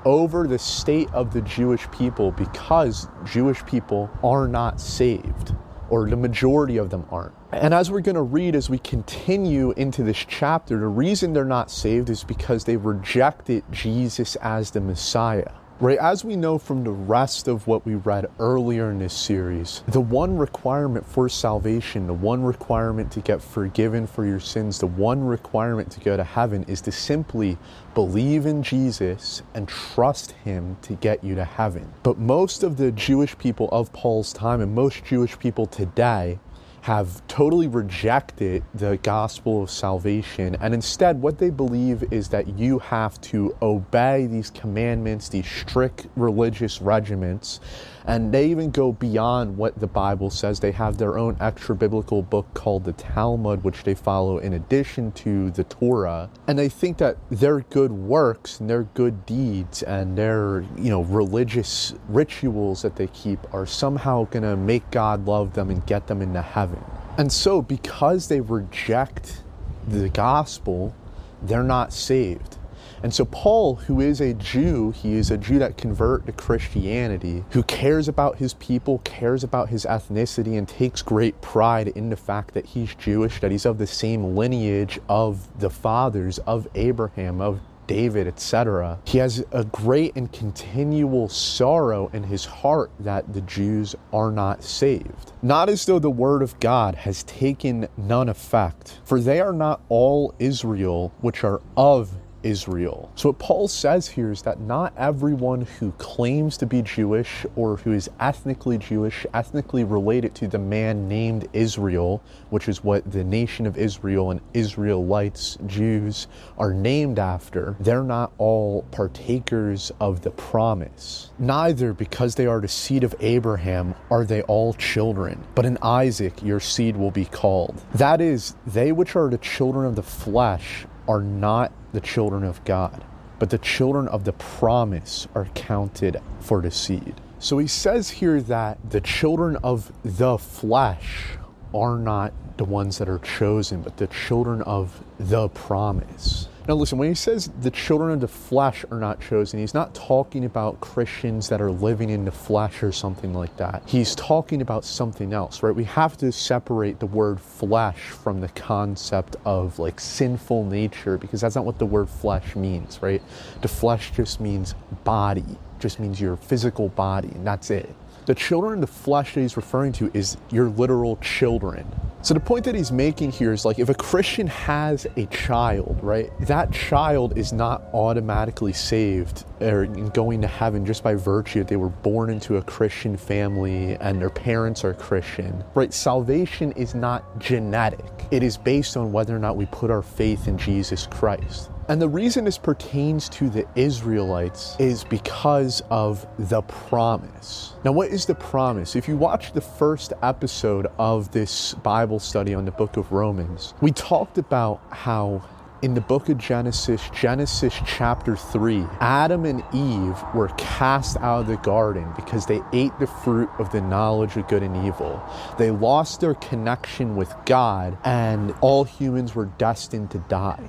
over 0.06 0.48
the 0.48 0.60
state 0.60 1.10
of 1.14 1.34
the 1.34 1.42
Jewish 1.42 1.90
people 1.92 2.32
because 2.32 3.08
Jewish 3.26 3.66
people 3.66 4.10
are 4.24 4.48
not 4.48 4.80
saved, 4.80 5.56
or 5.90 6.10
the 6.10 6.16
majority 6.16 6.78
of 6.78 6.90
them 6.90 7.06
aren't. 7.12 7.34
And 7.52 7.74
as 7.74 7.92
we're 7.92 8.02
going 8.02 8.16
to 8.16 8.22
read 8.22 8.56
as 8.56 8.70
we 8.70 8.80
continue 8.80 9.72
into 9.72 10.04
this 10.04 10.26
chapter, 10.28 10.80
the 10.80 10.88
reason 10.88 11.34
they're 11.34 11.46
not 11.46 11.72
saved 11.72 12.10
is 12.10 12.24
because 12.24 12.66
they 12.66 12.78
rejected 12.78 13.64
Jesus 13.72 14.36
as 14.38 14.72
the 14.72 14.82
Messiah. 14.82 15.52
Right, 15.82 15.98
as 15.98 16.24
we 16.24 16.38
know 16.38 16.58
from 16.58 16.86
the 16.86 16.92
rest 16.92 17.50
of 17.50 17.68
what 17.68 17.86
we 17.86 17.96
read 17.96 18.28
earlier 18.40 18.92
in 18.92 19.00
this 19.00 19.14
series, 19.14 19.84
the 19.90 20.00
one 20.00 20.38
requirement 20.38 21.06
for 21.06 21.28
salvation, 21.28 22.08
the 22.08 22.14
one 22.14 22.46
requirement 22.46 23.12
to 23.12 23.20
get 23.20 23.42
forgiven 23.42 24.08
for 24.08 24.26
your 24.26 24.40
sins, 24.40 24.80
the 24.80 24.88
one 24.88 25.26
requirement 25.26 25.92
to 25.92 26.00
go 26.00 26.16
to 26.16 26.24
heaven 26.24 26.64
is 26.70 26.80
to 26.80 26.94
simply 26.94 27.58
believe 27.94 28.46
in 28.46 28.64
Jesus 28.64 29.42
and 29.54 29.68
trust 29.68 30.32
Him 30.32 30.78
to 30.84 30.94
get 30.94 31.22
you 31.26 31.36
to 31.36 31.44
heaven. 31.44 31.92
But 32.04 32.20
most 32.20 32.64
of 32.64 32.78
the 32.78 32.94
Jewish 32.94 33.38
people 33.38 33.68
of 33.74 33.92
Paul's 33.92 34.32
time 34.32 34.62
and 34.62 34.74
most 34.74 35.04
Jewish 35.04 35.38
people 35.38 35.66
today 35.66 36.40
have 36.86 37.26
totally 37.28 37.66
rejected 37.66 38.64
the 38.76 38.96
gospel 38.98 39.64
of 39.64 39.72
salvation. 39.72 40.56
And 40.62 40.72
instead, 40.72 41.20
what 41.20 41.40
they 41.40 41.50
believe 41.50 42.04
is 42.14 42.30
that 42.30 42.60
you 42.60 42.78
have 42.78 43.20
to 43.22 43.58
obey 43.64 44.28
these 44.28 44.52
commandments, 44.52 45.30
these 45.30 45.48
strict 45.48 46.06
religious 46.16 46.84
regiments. 46.84 47.60
And 48.08 48.32
they 48.32 48.48
even 48.48 48.70
go 48.70 48.92
beyond 48.92 49.58
what 49.58 49.80
the 49.80 49.88
Bible 49.88 50.30
says. 50.30 50.60
They 50.60 50.72
have 50.72 50.98
their 50.98 51.18
own 51.18 51.38
extra 51.40 51.76
biblical 51.76 52.22
book 52.22 52.46
called 52.54 52.84
the 52.84 52.94
Talmud, 52.94 53.64
which 53.64 53.84
they 53.84 53.96
follow 53.96 54.38
in 54.38 54.54
addition 54.54 55.12
to 55.14 55.50
the 55.52 55.64
Torah. 55.64 56.30
And 56.48 56.58
they 56.58 56.70
think 56.70 56.98
that 56.98 57.18
their 57.32 57.62
good 57.62 57.92
works 57.92 58.60
and 58.60 58.70
their 58.70 58.84
good 58.84 59.26
deeds 59.26 59.82
and 59.82 60.18
their, 60.18 60.66
you 60.78 60.90
know, 60.90 61.02
religious 61.02 61.96
rituals 62.08 62.84
that 62.84 62.96
they 62.96 63.08
keep 63.08 63.40
are 63.54 63.66
somehow 63.66 64.26
going 64.26 64.44
to 64.44 64.56
make 64.56 64.90
God 64.92 65.26
love 65.26 65.54
them 65.54 65.70
and 65.70 65.86
get 65.86 66.08
them 66.08 66.22
into 66.22 66.42
heaven. 66.42 66.84
And 67.18 67.32
so, 67.32 67.62
because 67.62 68.28
they 68.28 68.42
reject 68.42 69.44
the 69.88 70.10
gospel, 70.10 70.94
they're 71.42 71.64
not 71.64 71.94
saved. 71.94 72.58
And 73.06 73.14
so, 73.14 73.26
Paul, 73.26 73.76
who 73.76 74.02
is 74.02 74.20
a 74.20 74.34
Jew, 74.34 74.90
he 74.90 75.14
is 75.14 75.30
a 75.30 75.38
Jew 75.38 75.60
that 75.60 75.78
convert 75.78 76.26
to 76.26 76.32
Christianity, 76.32 77.44
who 77.52 77.62
cares 77.62 78.08
about 78.08 78.38
his 78.38 78.56
people, 78.56 78.98
cares 79.04 79.44
about 79.44 79.70
his 79.70 79.86
ethnicity, 79.86 80.58
and 80.58 80.68
takes 80.68 81.04
great 81.04 81.40
pride 81.40 81.90
in 81.90 82.10
the 82.10 82.16
fact 82.16 82.56
that 82.56 82.66
he's 82.66 82.96
Jewish, 82.96 83.40
that 83.42 83.52
he's 83.52 83.68
of 83.68 83.78
the 83.78 83.86
same 83.86 84.36
lineage 84.36 85.00
of 85.08 85.48
the 85.60 85.70
fathers 85.70 86.40
of 86.48 86.68
Abraham, 86.74 87.42
of 87.42 87.60
David, 87.86 88.26
etc. 88.26 88.98
He 89.06 89.20
has 89.20 89.46
a 89.52 89.66
great 89.66 90.16
and 90.16 90.32
continual 90.32 91.30
sorrow 91.30 92.10
in 92.12 92.24
his 92.24 92.46
heart 92.46 92.90
that 93.00 93.34
the 93.34 93.42
Jews 93.42 93.96
are 94.12 94.32
not 94.32 94.64
saved. 94.64 95.32
Not 95.44 95.70
as 95.70 95.86
though 95.86 96.00
the 96.00 96.10
word 96.10 96.42
of 96.42 96.60
God 96.60 96.96
has 96.96 97.22
taken 97.22 97.88
none 97.98 98.30
effect, 98.30 99.00
for 99.04 99.20
they 99.20 99.40
are 99.40 99.54
not 99.54 99.82
all 99.90 100.34
Israel 100.40 101.14
which 101.22 101.44
are 101.44 101.62
of 101.78 102.16
Israel. 102.46 103.12
So, 103.16 103.30
what 103.30 103.40
Paul 103.40 103.68
says 103.68 104.08
here 104.08 104.32
is 104.32 104.44
that 104.44 104.60
not 104.60 104.94
everyone 104.96 105.62
who 105.62 105.92
claims 105.94 106.58
to 106.58 106.66
be 106.66 106.84
Jewish 106.84 107.46
or 107.56 107.78
who 107.78 107.92
is 107.92 108.10
ethnically 108.20 108.78
Jewish, 108.78 109.26
ethnically 109.34 109.84
related 109.84 110.36
to 110.36 110.48
the 110.48 110.60
man 110.60 111.08
named 111.08 111.48
Israel, 111.54 112.22
which 112.52 112.70
is 112.70 112.84
what 112.84 113.12
the 113.12 113.24
nation 113.24 113.66
of 113.66 113.78
Israel 113.78 114.30
and 114.30 114.40
Israelites, 114.54 115.58
Jews, 115.66 116.28
are 116.58 116.74
named 116.74 117.18
after, 117.18 117.76
they're 117.80 118.04
not 118.04 118.32
all 118.38 118.84
partakers 118.92 119.92
of 120.00 120.22
the 120.22 120.32
promise. 120.32 121.32
Neither, 121.40 121.94
because 121.94 122.36
they 122.36 122.46
are 122.46 122.62
the 122.62 122.68
seed 122.68 123.04
of 123.04 123.16
Abraham, 123.20 123.96
are 124.12 124.24
they 124.24 124.44
all 124.44 124.74
children, 124.74 125.44
but 125.56 125.66
in 125.66 125.80
Isaac 125.82 126.44
your 126.44 126.60
seed 126.60 126.96
will 126.96 127.12
be 127.12 127.26
called. 127.26 127.82
That 127.96 128.22
is, 128.22 128.56
they 128.68 128.92
which 128.92 129.16
are 129.16 129.30
the 129.30 129.40
children 129.40 129.88
of 129.88 129.96
the 129.96 130.04
flesh 130.04 130.86
are 131.08 131.22
not 131.22 131.72
the 131.94 132.02
children 132.02 132.44
of 132.44 132.64
God, 132.66 133.04
but 133.40 133.50
the 133.50 133.58
children 133.58 134.08
of 134.08 134.24
the 134.24 134.34
promise 134.34 135.28
are 135.36 135.46
counted 135.56 136.18
for 136.40 136.62
the 136.62 136.72
seed. 136.72 137.16
So 137.40 137.58
he 137.58 137.68
says 137.68 138.10
here 138.10 138.42
that 138.42 138.78
the 138.90 139.02
children 139.02 139.58
of 139.58 139.92
the 140.04 140.38
flesh 140.38 141.38
are 141.74 141.98
not 141.98 142.34
the 142.58 142.66
ones 142.66 142.98
that 142.98 143.10
are 143.10 143.20
chosen, 143.20 143.82
but 143.82 143.98
the 143.98 144.08
children 144.08 144.62
of 144.62 145.04
the 145.20 145.50
promise. 145.50 146.48
Now, 146.68 146.74
listen, 146.74 146.98
when 146.98 147.10
he 147.10 147.16
says 147.16 147.52
the 147.62 147.70
children 147.70 148.12
of 148.12 148.22
the 148.22 148.28
flesh 148.28 148.84
are 148.90 149.00
not 149.00 149.22
chosen, 149.22 149.60
he's 149.60 149.76
not 149.76 149.94
talking 149.94 150.46
about 150.46 150.82
Christians 150.82 151.48
that 151.50 151.62
are 151.62 151.70
living 151.70 152.10
in 152.10 152.26
the 152.26 152.32
flesh 152.32 152.82
or 152.82 152.92
something 152.92 153.36
like 153.36 153.56
that. 153.58 153.84
He's 153.86 154.16
talking 154.16 154.64
about 154.64 154.84
something 154.84 155.32
else, 155.32 155.62
right? 155.62 155.76
We 155.76 155.84
have 155.84 156.18
to 156.18 156.32
separate 156.32 157.00
the 157.00 157.06
word 157.06 157.40
flesh 157.40 158.00
from 158.10 158.42
the 158.42 158.50
concept 158.50 159.36
of 159.46 159.78
like 159.78 160.00
sinful 160.00 160.66
nature 160.66 161.20
because 161.20 161.42
that's 161.42 161.56
not 161.56 161.66
what 161.66 161.78
the 161.78 161.86
word 161.86 162.10
flesh 162.10 162.56
means, 162.56 163.00
right? 163.02 163.22
The 163.62 163.68
flesh 163.68 164.12
just 164.12 164.40
means 164.40 164.74
body, 165.04 165.46
just 165.80 166.00
means 166.00 166.20
your 166.20 166.36
physical 166.36 166.90
body, 166.90 167.30
and 167.30 167.46
that's 167.46 167.70
it. 167.70 167.94
The 168.26 168.34
children 168.34 168.74
in 168.74 168.82
the 168.82 168.88
flesh 168.88 169.36
that 169.36 169.42
he's 169.42 169.56
referring 169.56 169.92
to 169.94 170.10
is 170.16 170.38
your 170.50 170.70
literal 170.70 171.18
children. 171.18 171.86
So 172.24 172.34
the 172.34 172.40
point 172.40 172.66
that 172.66 172.74
he's 172.74 172.92
making 172.92 173.34
here 173.34 173.54
is 173.54 173.66
like 173.66 173.78
if 173.78 173.88
a 173.90 173.94
Christian 173.94 174.48
has 174.48 175.06
a 175.16 175.28
child, 175.28 176.00
right? 176.02 176.32
That 176.40 176.72
child 176.72 177.38
is 177.38 177.54
not 177.54 177.84
automatically 177.94 178.74
saved 178.74 179.46
or 179.62 179.86
going 179.86 180.42
to 180.42 180.48
heaven 180.48 180.88
just 180.88 181.04
by 181.04 181.14
virtue 181.14 181.60
that 181.60 181.68
they 181.68 181.76
were 181.76 181.90
born 181.90 182.32
into 182.32 182.58
a 182.58 182.64
Christian 182.64 183.16
family 183.16 183.96
and 183.98 184.20
their 184.20 184.32
parents 184.32 184.84
are 184.84 184.96
Christian. 184.96 185.64
Right? 185.76 185.94
Salvation 185.94 186.72
is 186.72 186.96
not 186.96 187.38
genetic. 187.38 188.26
It 188.32 188.42
is 188.42 188.58
based 188.58 188.98
on 188.98 189.12
whether 189.12 189.36
or 189.36 189.40
not 189.40 189.56
we 189.56 189.68
put 189.68 189.92
our 189.92 190.02
faith 190.02 190.48
in 190.48 190.58
Jesus 190.58 191.06
Christ. 191.06 191.70
And 191.88 192.02
the 192.02 192.10
reason 192.10 192.46
this 192.46 192.58
pertains 192.58 193.30
to 193.30 193.48
the 193.48 193.68
Israelites 193.76 194.76
is 194.80 195.04
because 195.04 195.84
of 195.92 196.26
the 196.40 196.64
promise. 196.64 197.74
Now, 197.84 197.92
what 197.92 198.10
is 198.10 198.26
the 198.26 198.34
promise? 198.34 198.96
If 198.96 199.08
you 199.08 199.16
watch 199.18 199.54
the 199.54 199.62
first 199.62 200.12
episode 200.24 200.88
of 200.98 201.32
this 201.32 201.76
Bible 201.76 202.18
study 202.18 202.56
on 202.56 202.66
the 202.66 202.72
book 202.72 202.98
of 202.98 203.12
Romans, 203.12 203.76
we 203.82 203.92
talked 203.92 204.40
about 204.40 204.82
how 204.90 205.44
in 205.84 205.94
the 205.94 206.02
book 206.02 206.28
of 206.30 206.40
Genesis, 206.40 207.08
Genesis 207.14 207.80
chapter 207.86 208.36
3, 208.36 208.84
Adam 209.00 209.46
and 209.46 209.64
Eve 209.72 210.18
were 210.34 210.48
cast 210.58 211.18
out 211.18 211.42
of 211.42 211.48
the 211.48 211.58
garden 211.58 212.12
because 212.16 212.48
they 212.48 212.62
ate 212.74 212.98
the 212.98 213.06
fruit 213.06 213.50
of 213.60 213.72
the 213.72 213.82
knowledge 213.82 214.36
of 214.38 214.48
good 214.48 214.64
and 214.64 214.88
evil. 214.88 215.22
They 215.60 215.70
lost 215.70 216.20
their 216.20 216.34
connection 216.34 217.16
with 217.16 217.32
God, 217.46 217.96
and 218.04 218.56
all 218.62 218.86
humans 218.86 219.36
were 219.36 219.46
destined 219.46 220.10
to 220.12 220.18
die. 220.18 220.68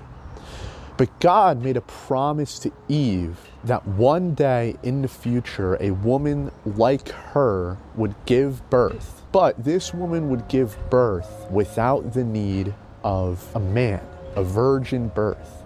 But 0.96 1.20
God 1.20 1.62
made 1.62 1.76
a 1.76 1.82
promise 1.82 2.58
to 2.60 2.72
Eve 2.88 3.38
that 3.64 3.86
one 3.86 4.34
day 4.34 4.76
in 4.82 5.02
the 5.02 5.08
future, 5.08 5.76
a 5.78 5.90
woman 5.90 6.50
like 6.64 7.10
her 7.10 7.76
would 7.96 8.14
give 8.24 8.68
birth. 8.70 9.22
But 9.30 9.62
this 9.62 9.92
woman 9.92 10.30
would 10.30 10.48
give 10.48 10.78
birth 10.88 11.46
without 11.50 12.14
the 12.14 12.24
need 12.24 12.72
of 13.04 13.46
a 13.54 13.60
man, 13.60 14.00
a 14.36 14.42
virgin 14.42 15.08
birth. 15.08 15.64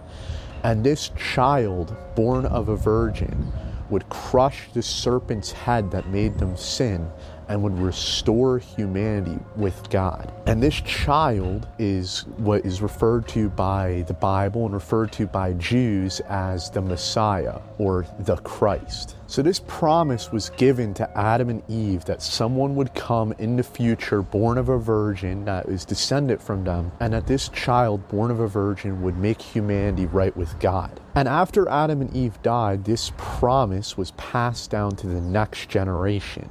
And 0.63 0.83
this 0.83 1.11
child, 1.17 1.95
born 2.13 2.45
of 2.45 2.67
a 2.67 2.75
virgin, 2.75 3.53
would 3.89 4.09
crush 4.09 4.69
the 4.73 4.81
serpent's 4.81 5.53
head 5.53 5.91
that 5.91 6.09
made 6.09 6.39
them 6.39 6.57
sin 6.57 7.09
and 7.51 7.61
would 7.61 7.77
restore 7.77 8.59
humanity 8.59 9.37
with 9.57 9.89
God. 9.89 10.31
And 10.47 10.63
this 10.63 10.79
child 10.81 11.67
is 11.77 12.21
what 12.37 12.65
is 12.65 12.81
referred 12.81 13.27
to 13.29 13.49
by 13.49 14.05
the 14.07 14.13
Bible 14.13 14.65
and 14.65 14.73
referred 14.73 15.11
to 15.13 15.27
by 15.27 15.53
Jews 15.53 16.21
as 16.21 16.69
the 16.69 16.81
Messiah 16.81 17.59
or 17.77 18.05
the 18.19 18.37
Christ. 18.37 19.17
So, 19.27 19.41
this 19.41 19.61
promise 19.65 20.31
was 20.31 20.49
given 20.51 20.93
to 20.95 21.17
Adam 21.17 21.49
and 21.49 21.63
Eve 21.69 22.03
that 22.03 22.21
someone 22.21 22.75
would 22.75 22.93
come 22.93 23.31
in 23.33 23.55
the 23.55 23.63
future 23.63 24.21
born 24.21 24.57
of 24.57 24.67
a 24.67 24.77
virgin 24.77 25.45
that 25.45 25.67
is 25.67 25.85
descended 25.85 26.41
from 26.41 26.65
them, 26.65 26.91
and 26.99 27.13
that 27.13 27.27
this 27.27 27.47
child 27.47 28.05
born 28.09 28.29
of 28.29 28.41
a 28.41 28.47
virgin 28.47 29.01
would 29.01 29.17
make 29.17 29.41
humanity 29.41 30.05
right 30.05 30.35
with 30.35 30.59
God. 30.59 30.99
And 31.15 31.29
after 31.29 31.69
Adam 31.69 32.01
and 32.01 32.13
Eve 32.13 32.41
died, 32.41 32.83
this 32.83 33.13
promise 33.17 33.97
was 33.97 34.11
passed 34.11 34.69
down 34.69 34.97
to 34.97 35.07
the 35.07 35.21
next 35.21 35.69
generation. 35.69 36.49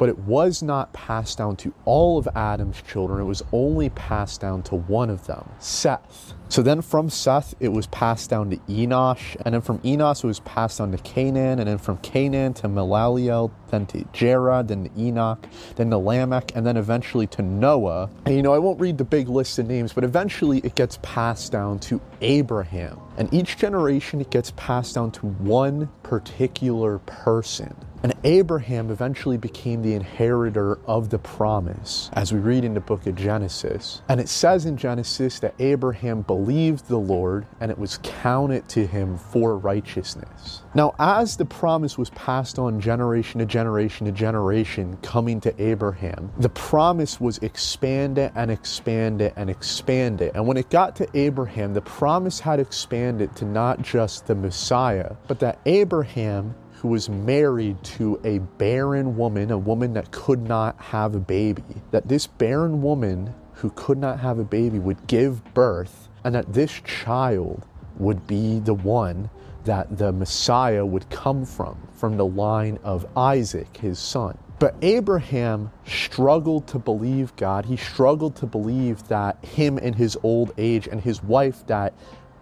But 0.00 0.08
it 0.08 0.18
was 0.20 0.62
not 0.62 0.94
passed 0.94 1.36
down 1.36 1.56
to 1.56 1.74
all 1.84 2.16
of 2.16 2.26
Adam's 2.34 2.80
children. 2.80 3.20
It 3.20 3.24
was 3.24 3.42
only 3.52 3.90
passed 3.90 4.40
down 4.40 4.62
to 4.62 4.76
one 4.76 5.10
of 5.10 5.26
them, 5.26 5.46
Seth. 5.58 6.32
So 6.48 6.62
then 6.62 6.80
from 6.80 7.10
Seth, 7.10 7.54
it 7.60 7.68
was 7.68 7.86
passed 7.88 8.30
down 8.30 8.48
to 8.48 8.56
Enosh, 8.56 9.36
and 9.44 9.52
then 9.52 9.60
from 9.60 9.78
Enosh, 9.80 10.24
it 10.24 10.26
was 10.26 10.40
passed 10.40 10.78
down 10.78 10.92
to 10.92 10.98
Canaan, 10.98 11.58
and 11.58 11.68
then 11.68 11.76
from 11.76 11.98
Canaan 11.98 12.54
to 12.54 12.68
Mahalaleel, 12.68 13.50
then 13.70 13.84
to 13.88 14.02
Jared, 14.14 14.68
then 14.68 14.84
to 14.84 14.90
Enoch, 14.98 15.46
then 15.76 15.90
to 15.90 15.98
Lamech, 15.98 16.56
and 16.56 16.66
then 16.66 16.78
eventually 16.78 17.26
to 17.26 17.42
Noah. 17.42 18.08
And 18.24 18.34
you 18.34 18.42
know, 18.42 18.54
I 18.54 18.58
won't 18.58 18.80
read 18.80 18.96
the 18.96 19.04
big 19.04 19.28
list 19.28 19.58
of 19.58 19.68
names, 19.68 19.92
but 19.92 20.02
eventually 20.02 20.60
it 20.60 20.76
gets 20.76 20.98
passed 21.02 21.52
down 21.52 21.78
to 21.80 22.00
Abraham. 22.22 22.98
And 23.18 23.32
each 23.34 23.58
generation, 23.58 24.22
it 24.22 24.30
gets 24.30 24.52
passed 24.56 24.94
down 24.94 25.10
to 25.12 25.26
one 25.26 25.90
particular 26.02 27.00
person. 27.00 27.76
And 28.02 28.14
Abraham 28.24 28.90
eventually 28.90 29.36
became 29.36 29.82
the 29.82 29.94
inheritor 29.94 30.78
of 30.86 31.10
the 31.10 31.18
promise, 31.18 32.10
as 32.14 32.32
we 32.32 32.38
read 32.38 32.64
in 32.64 32.74
the 32.74 32.80
book 32.80 33.06
of 33.06 33.14
Genesis. 33.14 34.00
And 34.08 34.20
it 34.20 34.28
says 34.28 34.64
in 34.64 34.76
Genesis 34.76 35.38
that 35.40 35.54
Abraham 35.58 36.22
believed 36.22 36.88
the 36.88 36.98
Lord 36.98 37.46
and 37.60 37.70
it 37.70 37.78
was 37.78 37.98
counted 38.02 38.68
to 38.70 38.86
him 38.86 39.18
for 39.18 39.58
righteousness. 39.58 40.62
Now, 40.74 40.94
as 40.98 41.36
the 41.36 41.44
promise 41.44 41.98
was 41.98 42.10
passed 42.10 42.58
on 42.58 42.80
generation 42.80 43.40
to 43.40 43.46
generation 43.46 44.06
to 44.06 44.12
generation, 44.12 44.96
coming 45.02 45.40
to 45.40 45.62
Abraham, 45.62 46.32
the 46.38 46.48
promise 46.48 47.20
was 47.20 47.38
expanded 47.38 48.32
and 48.34 48.50
expanded 48.50 49.32
and 49.36 49.50
expanded. 49.50 50.32
And 50.34 50.46
when 50.46 50.56
it 50.56 50.70
got 50.70 50.96
to 50.96 51.08
Abraham, 51.14 51.74
the 51.74 51.82
promise 51.82 52.40
had 52.40 52.60
expanded 52.60 53.34
to 53.36 53.44
not 53.44 53.82
just 53.82 54.26
the 54.26 54.34
Messiah, 54.34 55.16
but 55.26 55.40
that 55.40 55.58
Abraham 55.66 56.54
who 56.80 56.88
was 56.88 57.10
married 57.10 57.82
to 57.84 58.18
a 58.24 58.38
barren 58.38 59.14
woman, 59.14 59.50
a 59.50 59.58
woman 59.58 59.92
that 59.92 60.10
could 60.12 60.40
not 60.40 60.80
have 60.80 61.14
a 61.14 61.20
baby, 61.20 61.62
that 61.90 62.08
this 62.08 62.26
barren 62.26 62.80
woman 62.80 63.34
who 63.52 63.68
could 63.72 63.98
not 63.98 64.18
have 64.18 64.38
a 64.38 64.44
baby 64.44 64.78
would 64.78 65.06
give 65.06 65.44
birth, 65.52 66.08
and 66.24 66.34
that 66.34 66.54
this 66.54 66.80
child 66.86 67.66
would 67.98 68.26
be 68.26 68.60
the 68.60 68.72
one 68.72 69.28
that 69.64 69.98
the 69.98 70.10
Messiah 70.10 70.86
would 70.86 71.10
come 71.10 71.44
from, 71.44 71.76
from 71.92 72.16
the 72.16 72.24
line 72.24 72.78
of 72.82 73.06
Isaac, 73.14 73.76
his 73.76 73.98
son. 73.98 74.38
But 74.58 74.74
Abraham 74.80 75.70
struggled 75.86 76.66
to 76.68 76.78
believe 76.78 77.36
God. 77.36 77.66
He 77.66 77.76
struggled 77.76 78.36
to 78.36 78.46
believe 78.46 79.06
that 79.08 79.42
him 79.44 79.78
in 79.78 79.92
his 79.92 80.16
old 80.22 80.52
age 80.56 80.86
and 80.86 81.00
his 81.00 81.22
wife 81.22 81.66
that 81.66 81.92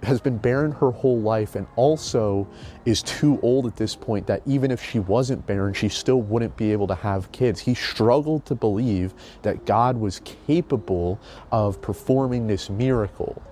has 0.03 0.21
been 0.21 0.39
barren 0.39 0.73
her 0.73 0.91
whole 0.91 1.19
life 1.19 1.57
and 1.57 1.67
also 1.77 2.47
is 2.85 3.03
too 3.03 3.39
old 3.43 3.67
at 3.67 3.77
this 3.77 3.97
point 3.97 4.27
that 4.27 4.43
even 4.47 4.71
if 4.71 4.83
she 4.83 5.01
wasn't 5.01 5.45
barren, 5.47 5.75
she 5.75 5.89
still 5.89 6.23
wouldn't 6.23 6.57
be 6.57 6.73
able 6.73 6.87
to 6.87 6.95
have 6.95 7.31
kids. 7.33 7.61
He 7.61 7.75
struggled 7.75 8.47
to 8.47 8.55
believe 8.55 9.13
that 9.43 9.67
God 9.67 9.99
was 9.99 10.21
capable 10.47 11.19
of 11.51 11.81
performing 11.83 12.47
this 12.47 12.71
miracle. 12.71 13.43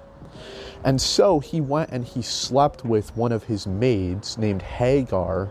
And 0.85 1.01
so 1.01 1.41
he 1.41 1.61
went 1.61 1.91
and 1.91 2.05
he 2.05 2.23
slept 2.23 2.85
with 2.85 3.17
one 3.17 3.33
of 3.33 3.45
his 3.45 3.67
maids 3.67 4.39
named 4.39 4.63
Hagar 4.63 5.49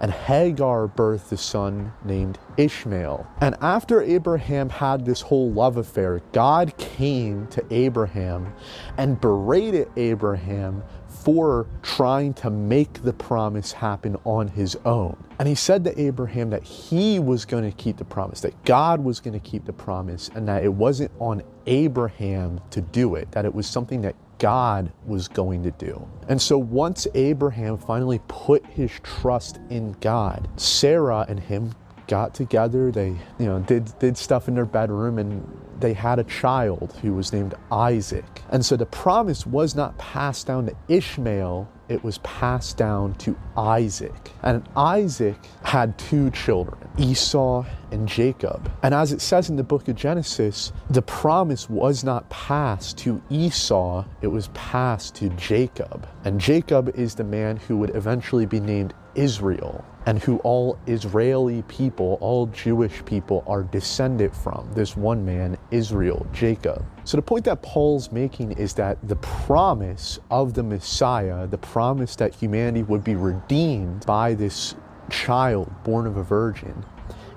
and 0.00 0.10
Hagar 0.10 0.88
birthed 0.88 1.30
a 1.32 1.36
son 1.36 1.92
named 2.04 2.38
Ishmael. 2.56 3.26
And 3.40 3.56
after 3.60 4.00
Abraham 4.02 4.68
had 4.68 5.04
this 5.04 5.20
whole 5.20 5.50
love 5.52 5.76
affair, 5.76 6.20
God 6.32 6.76
came 6.78 7.46
to 7.48 7.64
Abraham 7.70 8.52
and 8.96 9.20
berated 9.20 9.90
Abraham 9.96 10.82
for 11.08 11.66
trying 11.82 12.32
to 12.32 12.48
make 12.48 13.02
the 13.02 13.12
promise 13.12 13.72
happen 13.72 14.16
on 14.24 14.48
his 14.48 14.76
own. 14.86 15.16
And 15.38 15.46
he 15.46 15.54
said 15.54 15.84
to 15.84 16.00
Abraham 16.00 16.50
that 16.50 16.62
he 16.62 17.18
was 17.18 17.44
going 17.44 17.64
to 17.64 17.76
keep 17.76 17.98
the 17.98 18.04
promise, 18.04 18.40
that 18.40 18.64
God 18.64 19.04
was 19.04 19.20
going 19.20 19.38
to 19.38 19.40
keep 19.40 19.66
the 19.66 19.72
promise, 19.72 20.30
and 20.34 20.48
that 20.48 20.64
it 20.64 20.72
wasn't 20.72 21.10
on 21.18 21.42
Abraham 21.66 22.60
to 22.70 22.80
do 22.80 23.16
it, 23.16 23.30
that 23.32 23.44
it 23.44 23.54
was 23.54 23.66
something 23.66 24.00
that 24.02 24.16
God 24.40 24.92
was 25.06 25.28
going 25.28 25.62
to 25.62 25.70
do. 25.70 26.08
And 26.28 26.42
so 26.42 26.58
once 26.58 27.06
Abraham 27.14 27.78
finally 27.78 28.20
put 28.26 28.66
his 28.66 28.90
trust 29.04 29.60
in 29.70 29.92
God, 30.00 30.48
Sarah 30.56 31.24
and 31.28 31.38
him 31.38 31.72
got 32.10 32.34
together. 32.34 32.90
They, 32.90 33.10
you 33.38 33.46
know, 33.46 33.60
did 33.60 33.96
did 34.00 34.18
stuff 34.18 34.48
in 34.48 34.54
their 34.54 34.66
bedroom 34.66 35.18
and 35.18 35.46
they 35.78 35.94
had 35.94 36.18
a 36.18 36.24
child 36.24 36.92
who 37.00 37.14
was 37.14 37.32
named 37.32 37.54
Isaac. 37.70 38.42
And 38.50 38.66
so 38.66 38.76
the 38.76 38.86
promise 38.86 39.46
was 39.46 39.76
not 39.76 39.96
passed 39.96 40.48
down 40.48 40.66
to 40.66 40.76
Ishmael, 40.88 41.68
it 41.90 42.02
was 42.04 42.18
passed 42.18 42.76
down 42.76 43.14
to 43.14 43.36
Isaac. 43.56 44.30
And 44.42 44.66
Isaac 44.76 45.36
had 45.62 45.98
two 45.98 46.30
children, 46.30 46.78
Esau 46.96 47.64
and 47.90 48.08
Jacob. 48.08 48.70
And 48.82 48.94
as 48.94 49.12
it 49.12 49.20
says 49.20 49.50
in 49.50 49.56
the 49.56 49.64
book 49.64 49.88
of 49.88 49.96
Genesis, 49.96 50.72
the 50.88 51.02
promise 51.02 51.68
was 51.68 52.04
not 52.04 52.28
passed 52.30 52.96
to 52.98 53.20
Esau, 53.28 54.04
it 54.22 54.28
was 54.28 54.48
passed 54.54 55.16
to 55.16 55.28
Jacob. 55.30 56.08
And 56.24 56.40
Jacob 56.40 56.96
is 56.96 57.16
the 57.16 57.24
man 57.24 57.56
who 57.56 57.76
would 57.78 57.94
eventually 57.96 58.46
be 58.46 58.60
named 58.60 58.94
Israel 59.16 59.84
and 60.10 60.18
who 60.18 60.38
all 60.38 60.76
Israeli 60.88 61.62
people, 61.68 62.18
all 62.20 62.46
Jewish 62.46 63.04
people 63.04 63.44
are 63.46 63.62
descended 63.62 64.34
from. 64.34 64.68
This 64.74 64.96
one 64.96 65.24
man, 65.24 65.56
Israel, 65.70 66.26
Jacob. 66.32 66.84
So 67.04 67.16
the 67.16 67.22
point 67.22 67.44
that 67.44 67.62
Paul's 67.62 68.10
making 68.10 68.50
is 68.58 68.74
that 68.74 68.98
the 69.06 69.14
promise 69.14 70.18
of 70.28 70.54
the 70.54 70.64
Messiah, 70.64 71.46
the 71.46 71.58
promise 71.58 72.16
that 72.16 72.34
humanity 72.34 72.82
would 72.82 73.04
be 73.04 73.14
redeemed 73.14 74.04
by 74.04 74.34
this 74.34 74.74
child 75.10 75.72
born 75.84 76.08
of 76.08 76.16
a 76.16 76.24
virgin, 76.24 76.84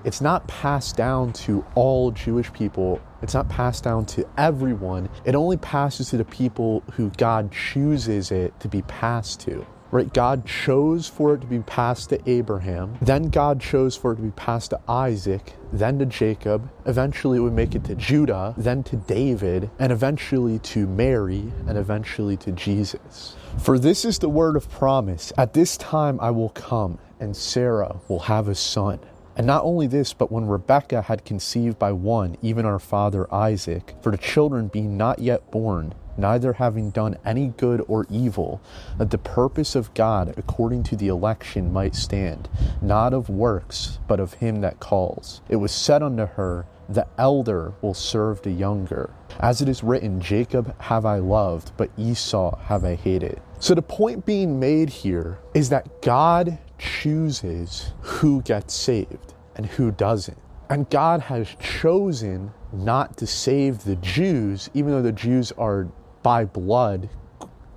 it's 0.02 0.20
not 0.20 0.44
passed 0.48 0.96
down 0.96 1.32
to 1.44 1.64
all 1.76 2.10
Jewish 2.10 2.52
people. 2.52 3.00
It's 3.22 3.34
not 3.34 3.48
passed 3.48 3.84
down 3.84 4.04
to 4.06 4.28
everyone. 4.36 5.08
It 5.24 5.36
only 5.36 5.58
passes 5.58 6.10
to 6.10 6.16
the 6.16 6.24
people 6.24 6.82
who 6.94 7.10
God 7.10 7.52
chooses 7.52 8.32
it 8.32 8.58
to 8.58 8.66
be 8.66 8.82
passed 8.82 9.38
to 9.42 9.64
right? 9.94 10.12
God 10.12 10.44
chose 10.44 11.06
for 11.06 11.34
it 11.34 11.40
to 11.42 11.46
be 11.46 11.60
passed 11.60 12.08
to 12.08 12.20
Abraham, 12.28 12.98
then 13.00 13.28
God 13.30 13.60
chose 13.60 13.96
for 13.96 14.12
it 14.12 14.16
to 14.16 14.22
be 14.22 14.32
passed 14.32 14.70
to 14.70 14.80
Isaac, 14.88 15.54
then 15.72 16.00
to 16.00 16.06
Jacob, 16.06 16.68
eventually 16.84 17.38
it 17.38 17.42
would 17.42 17.52
make 17.52 17.76
it 17.76 17.84
to 17.84 17.94
Judah, 17.94 18.54
then 18.56 18.82
to 18.82 18.96
David, 18.96 19.70
and 19.78 19.92
eventually 19.92 20.58
to 20.58 20.88
Mary, 20.88 21.52
and 21.68 21.78
eventually 21.78 22.36
to 22.38 22.50
Jesus. 22.50 23.36
For 23.58 23.78
this 23.78 24.04
is 24.04 24.18
the 24.18 24.28
word 24.28 24.56
of 24.56 24.68
promise 24.68 25.32
At 25.38 25.54
this 25.54 25.76
time 25.76 26.18
I 26.20 26.32
will 26.32 26.50
come, 26.50 26.98
and 27.20 27.36
Sarah 27.36 28.00
will 28.08 28.18
have 28.18 28.48
a 28.48 28.56
son. 28.56 28.98
And 29.36 29.46
not 29.46 29.62
only 29.62 29.86
this, 29.86 30.12
but 30.12 30.32
when 30.32 30.46
Rebekah 30.46 31.02
had 31.02 31.24
conceived 31.24 31.78
by 31.78 31.92
one, 31.92 32.36
even 32.42 32.64
our 32.64 32.80
father 32.80 33.32
Isaac, 33.32 33.94
for 34.02 34.10
the 34.10 34.18
children 34.18 34.68
being 34.68 34.96
not 34.96 35.20
yet 35.20 35.52
born, 35.52 35.94
neither 36.16 36.54
having 36.54 36.90
done 36.90 37.16
any 37.24 37.48
good 37.56 37.84
or 37.88 38.06
evil, 38.10 38.60
that 38.98 39.10
the 39.10 39.18
purpose 39.18 39.74
of 39.74 39.92
God 39.94 40.34
according 40.36 40.82
to 40.84 40.96
the 40.96 41.08
election 41.08 41.72
might 41.72 41.94
stand, 41.94 42.48
not 42.80 43.12
of 43.12 43.28
works, 43.28 43.98
but 44.06 44.20
of 44.20 44.34
him 44.34 44.60
that 44.60 44.80
calls. 44.80 45.40
It 45.48 45.56
was 45.56 45.72
said 45.72 46.02
unto 46.02 46.26
her, 46.26 46.66
The 46.88 47.06
elder 47.18 47.72
will 47.80 47.94
serve 47.94 48.42
the 48.42 48.52
younger. 48.52 49.10
As 49.40 49.60
it 49.60 49.68
is 49.68 49.82
written, 49.82 50.20
Jacob 50.20 50.78
have 50.80 51.04
I 51.04 51.18
loved, 51.18 51.72
but 51.76 51.90
Esau 51.96 52.56
have 52.58 52.84
I 52.84 52.94
hated. 52.94 53.40
So 53.58 53.74
the 53.74 53.82
point 53.82 54.26
being 54.26 54.60
made 54.60 54.90
here 54.90 55.38
is 55.54 55.70
that 55.70 56.02
God 56.02 56.58
chooses 56.78 57.92
who 58.00 58.42
gets 58.42 58.74
saved 58.74 59.34
and 59.56 59.66
who 59.66 59.90
doesn't. 59.90 60.38
And 60.70 60.88
God 60.90 61.20
has 61.20 61.48
chosen 61.60 62.52
not 62.72 63.16
to 63.18 63.26
save 63.26 63.84
the 63.84 63.96
Jews, 63.96 64.70
even 64.74 64.92
though 64.92 65.02
the 65.02 65.12
Jews 65.12 65.52
are 65.52 65.88
by 66.24 66.44
blood, 66.44 67.08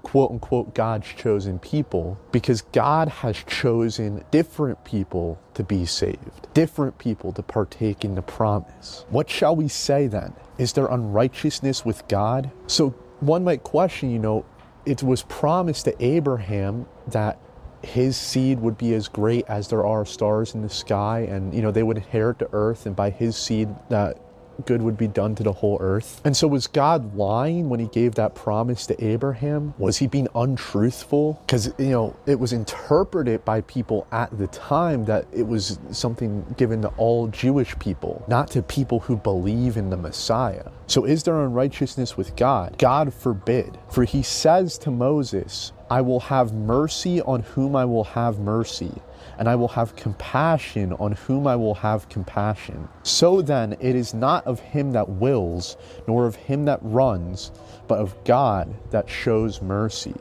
quote 0.02 0.32
unquote, 0.32 0.74
God's 0.74 1.08
chosen 1.08 1.60
people, 1.60 2.18
because 2.32 2.62
God 2.62 3.10
has 3.10 3.38
chosen 3.44 4.24
different 4.32 4.84
people 4.86 5.40
to 5.54 5.64
be 5.64 5.86
saved, 5.86 6.48
different 6.56 6.98
people 6.98 7.32
to 7.34 7.44
partake 7.44 8.04
in 8.04 8.16
the 8.16 8.24
promise. 8.24 9.06
What 9.10 9.30
shall 9.30 9.56
we 9.56 9.68
say 9.68 10.08
then? 10.08 10.34
Is 10.58 10.74
there 10.74 10.88
unrighteousness 10.88 11.86
with 11.86 12.08
God? 12.08 12.50
So 12.66 12.92
one 13.20 13.44
might 13.44 13.64
question, 13.64 14.10
you 14.10 14.20
know, 14.20 14.46
it 14.86 15.04
was 15.04 15.24
promised 15.24 15.86
to 15.86 16.04
Abraham 16.04 16.88
that 17.08 17.38
his 17.84 18.18
seed 18.18 18.60
would 18.60 18.78
be 18.78 18.94
as 18.94 19.08
great 19.08 19.46
as 19.48 19.68
there 19.68 19.86
are 19.86 20.06
stars 20.06 20.56
in 20.56 20.62
the 20.62 20.70
sky 20.70 21.20
and 21.30 21.54
you 21.54 21.62
know 21.62 21.72
they 21.72 21.84
would 21.84 21.98
inherit 21.98 22.40
the 22.40 22.50
earth 22.52 22.88
and 22.88 22.96
by 22.96 23.10
his 23.10 23.38
seed 23.38 23.70
that 23.90 24.20
good 24.66 24.82
would 24.82 24.98
be 24.98 25.08
done 25.08 25.36
to 25.36 25.44
the 25.44 25.54
whole 25.54 25.78
earth. 25.80 26.22
And 26.24 26.36
so, 26.36 26.48
was 26.48 26.68
God 26.68 27.16
lying 27.16 27.70
when 27.70 27.80
he 27.80 27.88
gave 27.88 28.16
that 28.16 28.36
promise 28.36 28.86
to 28.88 29.04
Abraham? 29.04 29.74
Was 29.78 29.98
he 29.98 30.08
being 30.08 30.28
untruthful? 30.36 31.42
Because, 31.46 31.74
you 31.78 31.90
know, 31.90 32.16
it 32.26 32.40
was 32.40 32.54
interpreted 32.54 33.44
by 33.46 33.62
people 33.62 34.08
at 34.12 34.36
the 34.38 34.48
time 34.48 35.06
that 35.06 35.26
it 35.32 35.48
was 35.48 35.80
something 35.92 36.46
given 36.58 36.82
to 36.82 36.90
all 36.98 37.28
Jewish 37.28 37.78
people, 37.80 38.24
not 38.28 38.50
to 38.52 38.62
people 38.62 39.00
who 39.00 39.18
believe 39.18 39.78
in 39.78 39.90
the 39.90 39.98
Messiah. 39.98 40.70
So, 40.88 41.06
is 41.06 41.24
there 41.24 41.42
unrighteousness 41.44 42.18
with 42.18 42.36
God? 42.36 42.78
God 42.78 43.14
forbid. 43.14 43.78
For 43.90 44.04
he 44.04 44.24
says 44.24 44.78
to 44.80 44.92
Moses, 44.92 45.72
I 45.90 46.02
will 46.02 46.20
have 46.20 46.54
mercy 46.54 47.22
on 47.22 47.44
whom 47.44 47.76
I 47.76 47.86
will 47.86 48.04
have 48.04 48.40
mercy, 48.40 48.92
and 49.38 49.48
I 49.48 49.56
will 49.56 49.70
have 49.70 49.96
compassion 49.96 50.92
on 50.94 51.14
whom 51.14 51.48
I 51.48 51.56
will 51.56 51.76
have 51.76 52.10
compassion. 52.10 52.90
So 53.04 53.42
then, 53.42 53.78
it 53.80 53.96
is 53.96 54.14
not 54.14 54.46
of 54.46 54.60
him 54.60 54.92
that 54.92 55.08
wills, 55.08 55.78
nor 56.08 56.26
of 56.26 56.36
him 56.36 56.66
that 56.66 56.80
runs, 56.82 57.52
but 57.88 58.00
of 58.00 58.22
God 58.26 58.74
that 58.92 59.10
shows 59.10 59.62
mercy. 59.62 60.16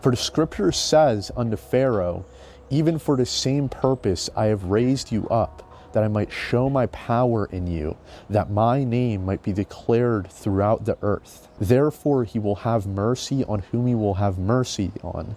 For 0.00 0.12
the 0.12 0.16
scripture 0.16 0.70
says 0.70 1.32
unto 1.36 1.56
Pharaoh, 1.56 2.24
Even 2.70 2.98
for 2.98 3.16
the 3.16 3.26
same 3.26 3.68
purpose 3.68 4.30
I 4.36 4.46
have 4.46 4.64
raised 4.64 5.10
you 5.10 5.26
up 5.28 5.71
that 5.92 6.02
I 6.02 6.08
might 6.08 6.32
show 6.32 6.68
my 6.68 6.86
power 6.86 7.46
in 7.46 7.66
you, 7.66 7.96
that 8.28 8.50
my 8.50 8.84
name 8.84 9.24
might 9.24 9.42
be 9.42 9.52
declared 9.52 10.30
throughout 10.30 10.84
the 10.84 10.98
earth. 11.02 11.48
Therefore, 11.60 12.24
he 12.24 12.38
will 12.38 12.56
have 12.56 12.86
mercy 12.86 13.44
on 13.44 13.60
whom 13.70 13.86
he 13.86 13.94
will 13.94 14.14
have 14.14 14.38
mercy 14.38 14.92
on, 15.02 15.36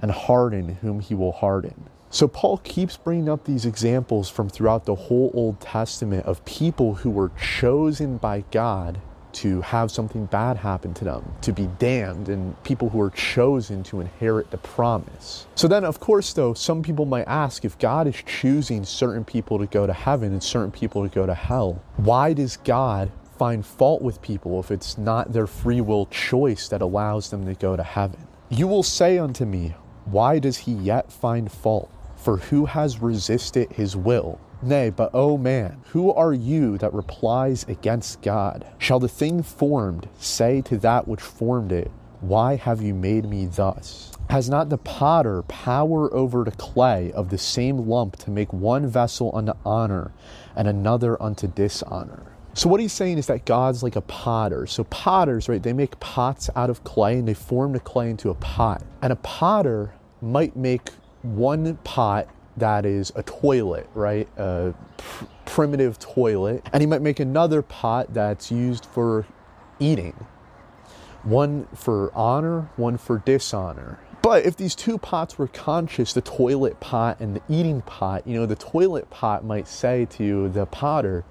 and 0.00 0.10
harden 0.10 0.76
whom 0.82 1.00
he 1.00 1.14
will 1.14 1.32
harden. 1.32 1.84
So, 2.10 2.26
Paul 2.26 2.58
keeps 2.58 2.96
bringing 2.96 3.28
up 3.28 3.44
these 3.44 3.66
examples 3.66 4.30
from 4.30 4.48
throughout 4.48 4.86
the 4.86 4.94
whole 4.94 5.30
Old 5.34 5.60
Testament 5.60 6.24
of 6.24 6.44
people 6.46 6.94
who 6.94 7.10
were 7.10 7.30
chosen 7.38 8.16
by 8.16 8.44
God 8.50 8.98
to 9.38 9.60
have 9.60 9.90
something 9.90 10.26
bad 10.26 10.56
happen 10.56 10.92
to 10.94 11.04
them, 11.04 11.32
to 11.42 11.52
be 11.52 11.68
damned, 11.78 12.28
and 12.28 12.60
people 12.64 12.88
who 12.88 13.00
are 13.00 13.10
chosen 13.10 13.82
to 13.84 14.00
inherit 14.00 14.50
the 14.50 14.58
promise. 14.58 15.46
So 15.54 15.68
then, 15.68 15.84
of 15.84 16.00
course, 16.00 16.32
though, 16.32 16.54
some 16.54 16.82
people 16.82 17.04
might 17.04 17.28
ask 17.28 17.64
if 17.64 17.78
God 17.78 18.08
is 18.08 18.16
choosing 18.26 18.84
certain 18.84 19.24
people 19.24 19.58
to 19.58 19.66
go 19.66 19.86
to 19.86 19.92
heaven 19.92 20.32
and 20.32 20.42
certain 20.42 20.72
people 20.72 21.08
to 21.08 21.14
go 21.14 21.24
to 21.24 21.34
hell, 21.34 21.80
why 21.96 22.32
does 22.32 22.56
God 22.56 23.12
find 23.38 23.64
fault 23.64 24.02
with 24.02 24.20
people 24.20 24.58
if 24.58 24.72
it's 24.72 24.98
not 24.98 25.32
their 25.32 25.46
free 25.46 25.80
will 25.80 26.06
choice 26.06 26.68
that 26.68 26.82
allows 26.82 27.30
them 27.30 27.46
to 27.46 27.54
go 27.54 27.76
to 27.76 27.82
heaven? 27.84 28.26
You 28.48 28.66
will 28.66 28.82
say 28.82 29.18
unto 29.18 29.44
me, 29.44 29.74
Why 30.06 30.40
does 30.40 30.56
he 30.56 30.72
yet 30.72 31.12
find 31.12 31.50
fault? 31.52 31.90
For 32.16 32.38
who 32.38 32.66
has 32.66 33.00
resisted 33.00 33.70
his 33.70 33.94
will? 33.94 34.40
Nay, 34.60 34.90
but 34.90 35.10
O 35.14 35.30
oh 35.30 35.38
man, 35.38 35.82
who 35.90 36.12
are 36.12 36.32
you 36.32 36.78
that 36.78 36.92
replies 36.92 37.64
against 37.68 38.22
God? 38.22 38.66
Shall 38.78 38.98
the 38.98 39.08
thing 39.08 39.42
formed 39.42 40.08
say 40.18 40.62
to 40.62 40.76
that 40.78 41.06
which 41.06 41.20
formed 41.20 41.70
it, 41.70 41.92
Why 42.20 42.56
have 42.56 42.82
you 42.82 42.92
made 42.92 43.24
me 43.28 43.46
thus? 43.46 44.12
Has 44.30 44.50
not 44.50 44.68
the 44.68 44.78
potter 44.78 45.42
power 45.42 46.12
over 46.12 46.42
the 46.42 46.50
clay 46.50 47.12
of 47.12 47.30
the 47.30 47.38
same 47.38 47.88
lump 47.88 48.16
to 48.16 48.32
make 48.32 48.52
one 48.52 48.88
vessel 48.88 49.30
unto 49.32 49.52
honor 49.64 50.10
and 50.56 50.66
another 50.66 51.22
unto 51.22 51.46
dishonor? 51.46 52.32
So 52.54 52.68
what 52.68 52.80
he's 52.80 52.92
saying 52.92 53.18
is 53.18 53.28
that 53.28 53.44
God's 53.44 53.84
like 53.84 53.94
a 53.94 54.00
potter. 54.00 54.66
So 54.66 54.82
potters, 54.84 55.48
right, 55.48 55.62
they 55.62 55.72
make 55.72 56.00
pots 56.00 56.50
out 56.56 56.68
of 56.68 56.82
clay 56.82 57.20
and 57.20 57.28
they 57.28 57.34
form 57.34 57.74
the 57.74 57.80
clay 57.80 58.10
into 58.10 58.30
a 58.30 58.34
pot. 58.34 58.82
And 59.02 59.12
a 59.12 59.16
potter 59.16 59.94
might 60.20 60.56
make 60.56 60.90
one 61.22 61.76
pot 61.84 62.28
that 62.58 62.84
is 62.84 63.12
a 63.14 63.22
toilet, 63.22 63.88
right? 63.94 64.28
A 64.36 64.74
pr- 64.96 65.24
primitive 65.46 65.98
toilet. 65.98 66.64
And 66.72 66.80
he 66.80 66.86
might 66.86 67.02
make 67.02 67.20
another 67.20 67.62
pot 67.62 68.12
that's 68.12 68.50
used 68.50 68.84
for 68.86 69.26
eating. 69.78 70.26
One 71.22 71.66
for 71.74 72.12
honor, 72.14 72.70
one 72.76 72.96
for 72.98 73.18
dishonor. 73.18 73.98
But 74.22 74.44
if 74.44 74.56
these 74.56 74.74
two 74.74 74.98
pots 74.98 75.38
were 75.38 75.48
conscious, 75.48 76.12
the 76.12 76.20
toilet 76.20 76.80
pot 76.80 77.20
and 77.20 77.36
the 77.36 77.42
eating 77.48 77.82
pot, 77.82 78.26
you 78.26 78.38
know, 78.38 78.46
the 78.46 78.56
toilet 78.56 79.10
pot 79.10 79.44
might 79.44 79.68
say 79.68 80.06
to 80.12 80.48
the 80.48 80.66
potter, 80.66 81.24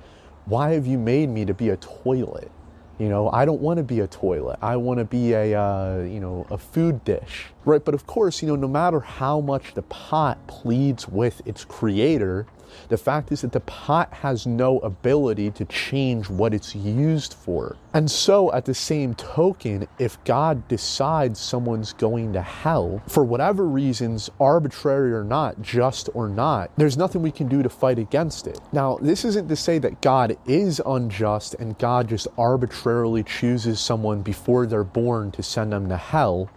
Why 0.45 0.73
have 0.73 0.87
you 0.87 0.97
made 0.97 1.29
me 1.29 1.45
to 1.45 1.53
be 1.53 1.69
a 1.69 1.77
toilet? 1.77 2.51
You 2.99 3.09
know, 3.09 3.29
I 3.29 3.45
don't 3.45 3.61
want 3.61 3.77
to 3.77 3.83
be 3.83 3.99
a 3.99 4.07
toilet. 4.07 4.57
I 4.61 4.75
want 4.77 4.97
to 4.97 5.05
be 5.05 5.33
a, 5.33 5.59
uh, 5.59 5.99
you 5.99 6.19
know, 6.19 6.47
a 6.49 6.57
food 6.57 7.03
dish, 7.05 7.45
right? 7.63 7.83
But 7.83 7.93
of 7.93 8.07
course, 8.07 8.41
you 8.41 8.47
know, 8.47 8.55
no 8.55 8.67
matter 8.67 8.99
how 8.99 9.39
much 9.39 9.75
the 9.75 9.83
pot 9.83 10.47
pleads 10.47 11.07
with 11.07 11.45
its 11.45 11.63
creator, 11.63 12.47
the 12.89 12.97
fact 12.97 13.31
is 13.31 13.41
that 13.41 13.51
the 13.51 13.59
pot 13.59 14.13
has 14.13 14.47
no 14.47 14.79
ability 14.79 15.51
to 15.51 15.65
change 15.65 16.29
what 16.29 16.53
it's 16.53 16.75
used 16.75 17.33
for. 17.33 17.75
And 17.93 18.09
so, 18.09 18.53
at 18.53 18.65
the 18.65 18.73
same 18.73 19.15
token, 19.15 19.87
if 19.97 20.23
God 20.23 20.67
decides 20.67 21.39
someone's 21.39 21.93
going 21.93 22.33
to 22.33 22.41
hell, 22.41 23.01
for 23.07 23.23
whatever 23.23 23.65
reasons, 23.65 24.29
arbitrary 24.39 25.13
or 25.13 25.23
not, 25.23 25.61
just 25.61 26.09
or 26.13 26.29
not, 26.29 26.69
there's 26.77 26.97
nothing 26.97 27.21
we 27.21 27.31
can 27.31 27.47
do 27.47 27.63
to 27.63 27.69
fight 27.69 27.97
against 27.97 28.47
it. 28.47 28.59
Now, 28.71 28.97
this 29.01 29.25
isn't 29.25 29.47
to 29.47 29.55
say 29.55 29.79
that 29.79 30.01
God 30.01 30.37
is 30.45 30.81
unjust 30.85 31.55
and 31.55 31.77
God 31.77 32.09
just 32.09 32.27
arbitrarily 32.37 33.23
chooses 33.23 33.79
someone 33.79 34.21
before 34.21 34.65
they're 34.65 34.83
born 34.83 35.31
to 35.31 35.43
send 35.43 35.73
them 35.73 35.89
to 35.89 35.97
hell. 35.97 36.49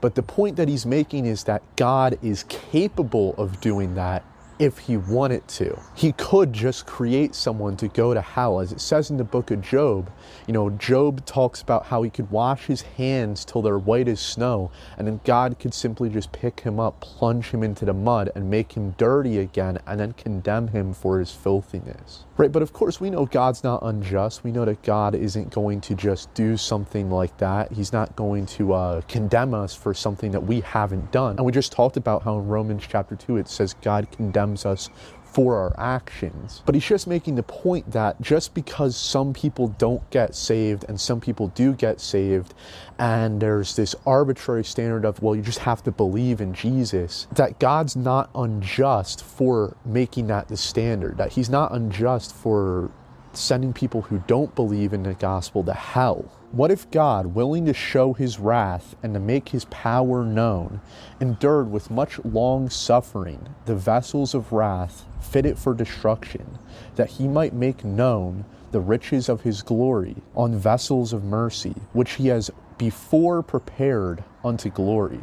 But 0.00 0.14
the 0.14 0.22
point 0.22 0.56
that 0.56 0.68
he's 0.68 0.86
making 0.86 1.26
is 1.26 1.44
that 1.44 1.62
God 1.76 2.18
is 2.22 2.44
capable 2.44 3.34
of 3.36 3.60
doing 3.60 3.94
that 3.94 4.24
if 4.58 4.78
he 4.78 4.96
wanted 4.96 5.46
to. 5.48 5.78
He 5.94 6.12
could 6.12 6.52
just 6.52 6.86
create 6.86 7.34
someone 7.34 7.76
to 7.76 7.88
go 7.88 8.14
to 8.14 8.20
hell. 8.20 8.60
As 8.60 8.72
it 8.72 8.80
says 8.80 9.10
in 9.10 9.16
the 9.16 9.24
book 9.24 9.50
of 9.50 9.60
Job, 9.60 10.10
you 10.46 10.54
know, 10.54 10.70
Job 10.70 11.24
talks 11.24 11.62
about 11.62 11.86
how 11.86 12.02
he 12.02 12.10
could 12.10 12.30
wash 12.30 12.66
his 12.66 12.82
hands 12.82 13.44
till 13.44 13.62
they're 13.62 13.78
white 13.78 14.08
as 14.08 14.20
snow, 14.20 14.70
and 14.96 15.06
then 15.06 15.20
God 15.24 15.58
could 15.58 15.74
simply 15.74 16.08
just 16.08 16.32
pick 16.32 16.60
him 16.60 16.80
up, 16.80 17.00
plunge 17.00 17.46
him 17.46 17.62
into 17.62 17.84
the 17.84 17.92
mud, 17.92 18.30
and 18.34 18.50
make 18.50 18.72
him 18.72 18.94
dirty 18.98 19.38
again, 19.38 19.78
and 19.86 20.00
then 20.00 20.12
condemn 20.12 20.68
him 20.68 20.92
for 20.92 21.18
his 21.18 21.32
filthiness. 21.32 22.24
Right, 22.36 22.52
but 22.52 22.62
of 22.62 22.72
course, 22.72 23.00
we 23.00 23.10
know 23.10 23.26
God's 23.26 23.64
not 23.64 23.82
unjust. 23.82 24.44
We 24.44 24.52
know 24.52 24.64
that 24.64 24.82
God 24.82 25.14
isn't 25.14 25.50
going 25.50 25.80
to 25.82 25.94
just 25.94 26.32
do 26.34 26.56
something 26.56 27.10
like 27.10 27.36
that. 27.38 27.72
He's 27.72 27.92
not 27.92 28.14
going 28.14 28.46
to 28.46 28.74
uh, 28.74 29.00
condemn 29.02 29.54
us 29.54 29.74
for 29.74 29.92
something 29.92 30.30
that 30.30 30.44
we 30.44 30.60
haven't 30.60 31.10
done. 31.10 31.36
And 31.36 31.44
we 31.44 31.52
just 31.52 31.72
talked 31.72 31.96
about 31.96 32.22
how 32.22 32.38
in 32.38 32.46
Romans 32.46 32.84
chapter 32.88 33.16
2 33.16 33.38
it 33.38 33.48
says 33.48 33.74
God 33.82 34.10
condemns 34.12 34.47
us 34.64 34.90
for 35.24 35.56
our 35.56 35.74
actions. 35.78 36.62
But 36.64 36.74
he's 36.74 36.86
just 36.86 37.06
making 37.06 37.34
the 37.34 37.42
point 37.42 37.92
that 37.92 38.20
just 38.20 38.54
because 38.54 38.96
some 38.96 39.34
people 39.34 39.68
don't 39.78 40.08
get 40.10 40.34
saved 40.34 40.84
and 40.88 40.98
some 40.98 41.20
people 41.20 41.48
do 41.48 41.74
get 41.74 42.00
saved, 42.00 42.54
and 42.98 43.40
there's 43.40 43.76
this 43.76 43.94
arbitrary 44.06 44.64
standard 44.64 45.04
of, 45.04 45.22
well, 45.22 45.36
you 45.36 45.42
just 45.42 45.60
have 45.60 45.82
to 45.84 45.90
believe 45.90 46.40
in 46.40 46.54
Jesus, 46.54 47.28
that 47.34 47.58
God's 47.58 47.94
not 47.94 48.30
unjust 48.34 49.22
for 49.22 49.76
making 49.84 50.28
that 50.28 50.48
the 50.48 50.56
standard, 50.56 51.18
that 51.18 51.32
he's 51.32 51.50
not 51.50 51.72
unjust 51.72 52.34
for 52.34 52.90
sending 53.38 53.72
people 53.72 54.02
who 54.02 54.22
don't 54.26 54.54
believe 54.54 54.92
in 54.92 55.02
the 55.02 55.14
gospel 55.14 55.62
to 55.64 55.72
hell. 55.72 56.30
What 56.50 56.70
if 56.70 56.90
God, 56.90 57.34
willing 57.34 57.66
to 57.66 57.74
show 57.74 58.12
his 58.12 58.38
wrath 58.38 58.96
and 59.02 59.14
to 59.14 59.20
make 59.20 59.50
his 59.50 59.66
power 59.66 60.24
known, 60.24 60.80
endured 61.20 61.70
with 61.70 61.90
much 61.90 62.18
long 62.24 62.70
suffering 62.70 63.54
the 63.66 63.74
vessels 63.74 64.34
of 64.34 64.52
wrath 64.52 65.04
fitted 65.20 65.58
for 65.58 65.74
destruction, 65.74 66.58
that 66.96 67.10
he 67.10 67.28
might 67.28 67.52
make 67.52 67.84
known 67.84 68.44
the 68.70 68.80
riches 68.80 69.28
of 69.28 69.42
his 69.42 69.62
glory 69.62 70.16
on 70.34 70.56
vessels 70.56 71.12
of 71.12 71.24
mercy, 71.24 71.74
which 71.92 72.12
he 72.12 72.28
has 72.28 72.50
before 72.78 73.42
prepared 73.42 74.24
unto 74.44 74.70
glory, 74.70 75.20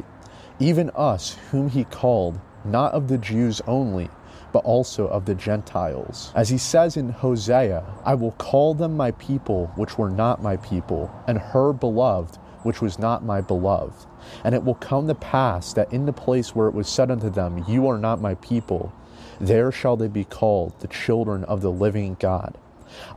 even 0.58 0.90
us 0.90 1.36
whom 1.50 1.68
he 1.68 1.84
called, 1.84 2.38
not 2.64 2.92
of 2.92 3.08
the 3.08 3.18
Jews 3.18 3.60
only, 3.66 4.08
but 4.56 4.64
also 4.64 5.06
of 5.08 5.26
the 5.26 5.34
Gentiles. 5.34 6.32
As 6.34 6.48
he 6.48 6.56
says 6.56 6.96
in 6.96 7.10
Hosea, 7.10 7.84
I 8.06 8.14
will 8.14 8.32
call 8.32 8.72
them 8.72 8.96
my 8.96 9.10
people, 9.10 9.70
which 9.76 9.98
were 9.98 10.08
not 10.08 10.42
my 10.42 10.56
people, 10.56 11.14
and 11.28 11.36
her 11.36 11.74
beloved, 11.74 12.36
which 12.62 12.80
was 12.80 12.98
not 12.98 13.22
my 13.22 13.42
beloved. 13.42 14.06
And 14.44 14.54
it 14.54 14.64
will 14.64 14.76
come 14.76 15.08
to 15.08 15.14
pass 15.14 15.74
that 15.74 15.92
in 15.92 16.06
the 16.06 16.12
place 16.14 16.54
where 16.54 16.68
it 16.68 16.74
was 16.74 16.88
said 16.88 17.10
unto 17.10 17.28
them, 17.28 17.66
You 17.68 17.86
are 17.86 17.98
not 17.98 18.22
my 18.22 18.34
people, 18.36 18.94
there 19.38 19.70
shall 19.70 19.98
they 19.98 20.08
be 20.08 20.24
called 20.24 20.72
the 20.80 20.88
children 20.88 21.44
of 21.44 21.60
the 21.60 21.70
living 21.70 22.16
God. 22.18 22.56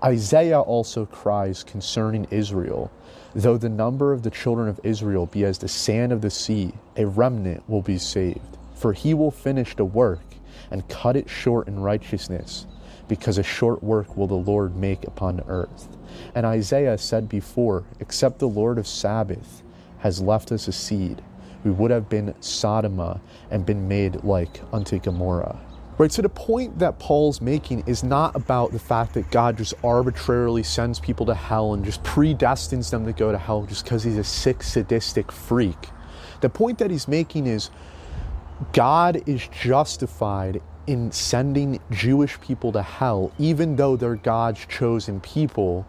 Isaiah 0.04 0.60
also 0.60 1.06
cries 1.06 1.64
concerning 1.64 2.28
Israel 2.32 2.92
Though 3.34 3.58
the 3.58 3.70
number 3.70 4.12
of 4.12 4.24
the 4.24 4.30
children 4.30 4.68
of 4.68 4.82
Israel 4.84 5.26
be 5.26 5.46
as 5.46 5.60
the 5.60 5.70
sand 5.70 6.12
of 6.12 6.20
the 6.20 6.32
sea, 6.32 6.74
a 6.98 7.06
remnant 7.06 7.64
will 7.70 7.82
be 7.82 7.98
saved. 7.98 8.58
For 8.76 8.92
he 8.92 9.14
will 9.14 9.32
finish 9.32 9.76
the 9.76 9.86
work 9.86 10.20
and 10.72 10.88
cut 10.90 11.16
it 11.16 11.30
short 11.30 11.68
in 11.68 11.80
righteousness, 11.80 12.66
because 13.08 13.38
a 13.38 13.44
short 13.44 13.84
work 13.84 14.16
will 14.16 14.28
the 14.28 14.36
Lord 14.36 14.76
make 14.76 15.06
upon 15.06 15.42
earth. 15.48 15.88
And 16.36 16.46
Isaiah 16.46 16.98
said 16.98 17.30
before, 17.30 17.86
Except 18.00 18.40
the 18.40 18.48
Lord 18.48 18.78
of 18.78 18.88
Sabaoth 18.88 19.64
has 20.00 20.22
left 20.22 20.52
us 20.52 20.68
a 20.68 20.72
seed, 20.72 21.22
we 21.64 21.72
would 21.72 21.92
have 21.92 22.10
been 22.10 22.34
Sodoma 22.40 23.20
and 23.52 23.66
been 23.66 23.88
made 23.88 24.24
like 24.24 24.62
unto 24.72 25.00
Gomorrah. 25.00 25.60
Right, 25.98 26.12
so 26.14 26.22
the 26.22 26.30
point 26.30 26.80
that 26.80 26.98
Paul's 26.98 27.42
making 27.42 27.84
is 27.86 28.06
not 28.06 28.34
about 28.34 28.72
the 28.72 28.80
fact 28.80 29.14
that 29.16 29.30
God 29.32 29.58
just 29.58 29.74
arbitrarily 29.84 30.64
sends 30.64 30.98
people 30.98 31.26
to 31.26 31.36
hell 31.36 31.74
and 31.74 31.84
just 31.84 32.02
predestines 32.04 32.90
them 32.90 33.06
to 33.06 33.12
go 33.12 33.34
to 33.34 33.38
hell 33.38 33.66
just 33.66 33.84
because 33.84 34.06
he's 34.06 34.18
a 34.18 34.24
sick, 34.24 34.64
sadistic 34.64 35.30
freak. 35.30 35.90
The 36.40 36.50
point 36.50 36.78
that 36.78 36.90
he's 36.90 37.10
making 37.10 37.48
is 37.48 37.70
God 38.74 39.22
is 39.28 39.48
justified 39.48 40.62
in 40.88 41.12
sending 41.12 41.80
Jewish 41.92 42.40
people 42.42 42.72
to 42.72 42.82
hell, 42.82 43.32
even 43.38 43.76
though 43.76 43.96
they're 43.96 44.16
God's 44.16 44.66
chosen 44.66 45.20
people, 45.20 45.88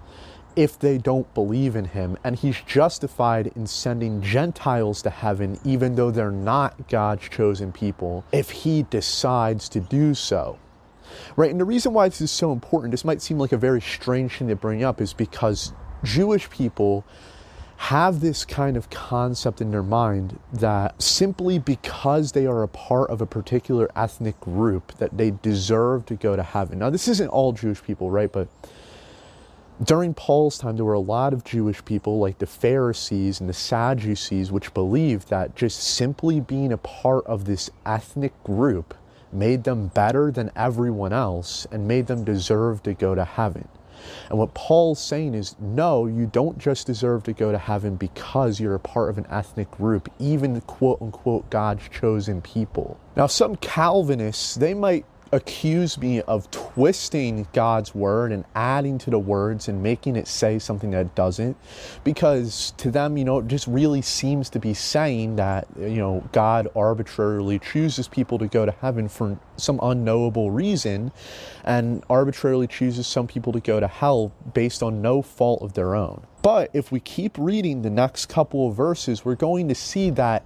if 0.57 0.79
they 0.79 0.99
don't 0.99 1.33
believe 1.33 1.75
in 1.75 1.87
him. 1.87 2.19
And 2.23 2.37
he's 2.37 2.61
justified 2.67 3.53
in 3.57 3.67
sending 3.67 4.21
Gentiles 4.21 5.03
to 5.03 5.11
heaven, 5.11 5.59
even 5.65 5.95
though 5.95 6.11
they're 6.11 6.31
not 6.31 6.89
God's 6.89 7.29
chosen 7.29 7.73
people, 7.73 8.25
if 8.33 8.51
he 8.51 8.83
decides 8.85 9.69
to 9.71 9.81
do 9.81 10.15
so. 10.15 10.59
Right? 11.37 11.51
And 11.51 11.59
the 11.59 11.65
reason 11.65 11.93
why 11.93 12.09
this 12.09 12.21
is 12.21 12.31
so 12.31 12.53
important, 12.53 12.91
this 12.91 13.05
might 13.05 13.23
seem 13.23 13.39
like 13.39 13.53
a 13.53 13.57
very 13.57 13.81
strange 13.81 14.37
thing 14.37 14.49
to 14.49 14.57
bring 14.57 14.85
up, 14.85 15.01
is 15.01 15.13
because 15.13 15.73
Jewish 16.05 16.49
people 16.51 17.05
have 17.81 18.21
this 18.21 18.45
kind 18.45 18.77
of 18.77 18.91
concept 18.91 19.63
in 19.63 19.71
their 19.71 19.83
mind 19.83 20.39
that 20.53 21.01
simply 21.01 21.59
because 21.59 22.33
they 22.33 22.47
are 22.47 22.63
a 22.63 22.69
part 22.69 23.09
of 23.09 23.23
a 23.23 23.27
particular 23.27 23.91
ethnic 23.97 24.39
group 24.39 24.93
that 24.99 25.17
they 25.17 25.31
deserve 25.31 26.05
to 26.05 26.15
go 26.15 26.37
to 26.37 26.43
heaven. 26.43 26.79
Now 26.79 26.91
this 26.91 27.09
isn't 27.09 27.29
all 27.29 27.53
Jewish 27.53 27.83
people, 27.83 28.11
right? 28.11 28.31
But 28.31 28.49
during 29.83 30.13
Paul's 30.13 30.59
time 30.59 30.77
there 30.77 30.85
were 30.85 30.93
a 30.93 31.01
lot 31.01 31.33
of 31.33 31.43
Jewish 31.43 31.83
people 31.87 32.19
like 32.19 32.37
the 32.37 32.47
Pharisees 32.47 33.41
and 33.41 33.49
the 33.49 33.55
Sadducees 33.55 34.53
which 34.53 34.75
believed 34.75 35.31
that 35.31 35.57
just 35.57 35.83
simply 35.83 36.39
being 36.39 36.73
a 36.73 36.79
part 36.79 37.25
of 37.27 37.47
this 37.47 37.71
ethnic 37.87 38.45
group 38.45 38.95
made 39.33 39.65
them 39.65 39.87
better 39.89 40.31
than 40.31 40.51
everyone 40.55 41.15
else 41.15 41.67
and 41.73 41.89
made 41.89 42.09
them 42.09 42.25
deserve 42.25 42.83
to 42.83 42.93
go 42.93 43.15
to 43.15 43.25
heaven. 43.25 43.67
And 44.29 44.39
what 44.39 44.55
Paul's 44.55 45.01
saying 45.01 45.35
is 45.35 45.57
no, 45.59 46.07
you 46.07 46.27
don't 46.27 46.59
just 46.59 46.87
deserve 46.87 47.25
to 47.25 47.33
go 47.33 47.53
to 47.53 47.59
heaven 47.59 47.97
because 47.97 48.61
you're 48.61 48.75
a 48.75 48.81
part 48.81 49.11
of 49.11 49.19
an 49.19 49.27
ethnic 49.31 49.71
group, 49.71 50.11
even 50.19 50.55
the 50.55 50.61
quote 50.63 51.01
unquote 51.01 51.49
God's 51.51 51.89
chosen 51.89 52.41
people. 52.41 52.99
Now, 53.17 53.27
some 53.27 53.57
Calvinists, 53.57 54.55
they 54.55 54.75
might 54.75 55.05
accuse 55.33 55.97
me 55.97 56.21
of 56.23 56.51
twisting 56.51 57.47
God's 57.53 57.95
word 57.95 58.33
and 58.33 58.45
adding 58.55 58.99
to 58.99 59.11
the 59.11 59.19
words 59.19 59.69
and 59.69 59.83
making 59.83 60.17
it 60.17 60.27
say 60.27 60.59
something 60.59 60.91
that 60.91 61.15
doesn't. 61.15 61.57
Because 62.03 62.73
to 62.79 62.91
them 62.91 63.17
you 63.17 63.25
know 63.25 63.39
it 63.39 63.47
just 63.47 63.67
really 63.67 64.03
seems 64.03 64.51
to 64.51 64.59
be 64.59 64.75
saying 64.75 65.37
that 65.37 65.69
you 65.79 65.97
know 65.97 66.29
God 66.33 66.69
arbitrarily 66.75 67.59
chooses 67.59 68.09
people 68.09 68.39
to 68.39 68.49
go 68.49 68.67
to 68.67 68.73
heaven 68.73 69.09
for 69.09 69.39
some 69.57 69.79
unknowable 69.83 70.51
reason 70.51 71.13
and 71.65 72.03
arbitrarily 72.11 72.67
chooses 72.67 73.07
some 73.07 73.27
people 73.27 73.53
to 73.53 73.61
go 73.61 73.79
to 73.79 73.87
hell 73.87 74.33
based 74.55 74.83
on 74.83 75.01
no 75.03 75.23
fault 75.23 75.63
of 75.63 75.75
their 75.75 75.95
own. 75.95 76.27
But 76.43 76.71
if 76.73 76.91
we 76.91 77.01
keep 77.01 77.37
reading 77.39 77.83
the 77.83 77.91
next 77.91 78.27
couple 78.27 78.69
of 78.69 78.75
verses 78.75 79.25
we're 79.25 79.37
going 79.37 79.69
to 79.69 79.75
see 79.75 80.11
that 80.11 80.45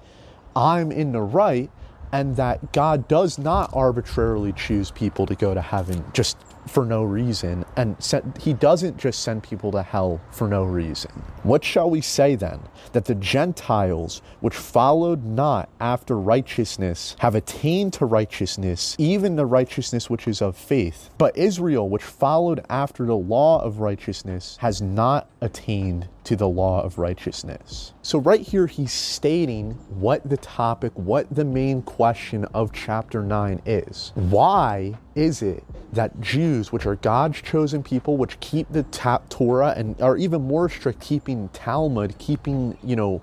I'm 0.57 0.92
in 0.92 1.12
the 1.12 1.23
right 1.23 1.70
and 2.14 2.37
that 2.37 2.72
God 2.72 3.09
does 3.09 3.40
not 3.40 3.70
arbitrarily 3.74 4.53
choose 4.53 4.92
people 4.92 5.27
to 5.27 5.35
go 5.35 5.53
to 5.53 5.61
heaven 5.61 6.05
just 6.12 6.37
for 6.66 6.85
no 6.85 7.03
reason, 7.03 7.64
and 7.77 7.96
he 8.40 8.53
doesn't 8.53 8.96
just 8.96 9.20
send 9.20 9.42
people 9.42 9.70
to 9.72 9.83
hell 9.83 10.20
for 10.31 10.48
no 10.48 10.64
reason. 10.64 11.11
What 11.42 11.64
shall 11.64 11.90
we 11.90 12.00
say 12.00 12.35
then? 12.35 12.61
That 12.92 13.05
the 13.05 13.14
Gentiles, 13.14 14.22
which 14.40 14.55
followed 14.55 15.24
not 15.24 15.68
after 15.81 16.18
righteousness, 16.18 17.16
have 17.18 17.35
attained 17.35 17.92
to 17.94 18.07
righteousness, 18.07 18.96
even 18.98 19.37
the 19.37 19.46
righteousness 19.46 20.09
which 20.09 20.27
is 20.27 20.40
of 20.40 20.57
faith. 20.57 21.11
But 21.18 21.37
Israel, 21.37 21.88
which 21.88 22.03
followed 22.03 22.64
after 22.70 23.05
the 23.05 23.16
law 23.16 23.62
of 23.62 23.81
righteousness, 23.81 24.57
has 24.61 24.81
not 24.81 25.29
attained 25.40 26.09
to 26.24 26.37
the 26.37 26.48
law 26.48 26.83
of 26.83 26.98
righteousness. 26.98 27.92
So, 28.03 28.18
right 28.18 28.40
here, 28.40 28.66
he's 28.66 28.92
stating 28.92 29.72
what 29.90 30.27
the 30.29 30.38
topic, 30.38 30.92
what 30.94 31.33
the 31.35 31.44
main 31.44 31.83
question 31.83 32.46
of 32.55 32.72
chapter 32.72 33.22
9 33.22 33.61
is. 33.66 34.12
Why 34.14 34.94
is 35.14 35.42
it 35.42 35.62
that 35.92 36.18
Jews, 36.20 36.53
which 36.72 36.86
are 36.86 36.96
God's 36.96 37.40
chosen 37.42 37.82
people, 37.82 38.16
which 38.16 38.38
keep 38.40 38.70
the 38.70 38.84
Torah 39.28 39.74
and 39.76 40.00
are 40.00 40.16
even 40.16 40.42
more 40.42 40.68
strict, 40.68 41.00
keeping 41.00 41.48
Talmud, 41.50 42.18
keeping, 42.18 42.76
you 42.82 42.96
know, 42.96 43.22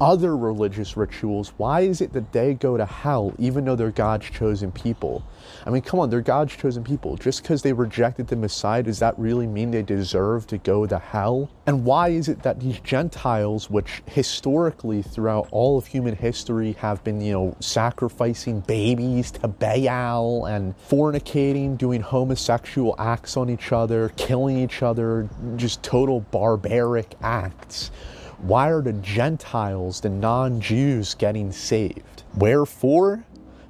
other 0.00 0.36
religious 0.36 0.96
rituals, 0.96 1.52
why 1.56 1.80
is 1.80 2.00
it 2.00 2.12
that 2.12 2.32
they 2.32 2.54
go 2.54 2.76
to 2.76 2.84
hell 2.84 3.32
even 3.38 3.64
though 3.64 3.76
they're 3.76 3.90
God's 3.90 4.28
chosen 4.30 4.72
people? 4.72 5.24
I 5.66 5.70
mean, 5.70 5.82
come 5.82 6.00
on, 6.00 6.10
they're 6.10 6.20
God's 6.20 6.56
chosen 6.56 6.84
people. 6.84 7.16
Just 7.16 7.42
because 7.42 7.62
they 7.62 7.72
rejected 7.72 8.28
the 8.28 8.36
Messiah, 8.36 8.82
does 8.82 8.98
that 8.98 9.18
really 9.18 9.46
mean 9.46 9.70
they 9.70 9.82
deserve 9.82 10.46
to 10.48 10.58
go 10.58 10.86
to 10.86 10.98
hell? 10.98 11.50
And 11.66 11.84
why 11.84 12.08
is 12.08 12.28
it 12.28 12.42
that 12.42 12.60
these 12.60 12.78
Gentiles, 12.80 13.70
which 13.70 14.02
historically 14.06 15.02
throughout 15.02 15.48
all 15.50 15.78
of 15.78 15.86
human 15.86 16.16
history 16.16 16.72
have 16.74 17.02
been, 17.04 17.20
you 17.20 17.32
know, 17.32 17.56
sacrificing 17.60 18.60
babies 18.60 19.30
to 19.32 19.48
Baal 19.48 20.46
and 20.46 20.74
fornicating, 20.88 21.78
doing 21.78 22.00
homosexual 22.00 22.94
acts 22.98 23.36
on 23.36 23.48
each 23.50 23.72
other, 23.72 24.10
killing 24.16 24.58
each 24.58 24.82
other, 24.82 25.28
just 25.56 25.82
total 25.82 26.20
barbaric 26.20 27.14
acts? 27.22 27.90
Why 28.38 28.68
are 28.68 28.82
the 28.82 28.92
Gentiles, 28.92 30.00
the 30.00 30.10
non 30.10 30.60
Jews, 30.60 31.14
getting 31.14 31.50
saved? 31.50 32.24
Wherefore? 32.36 33.24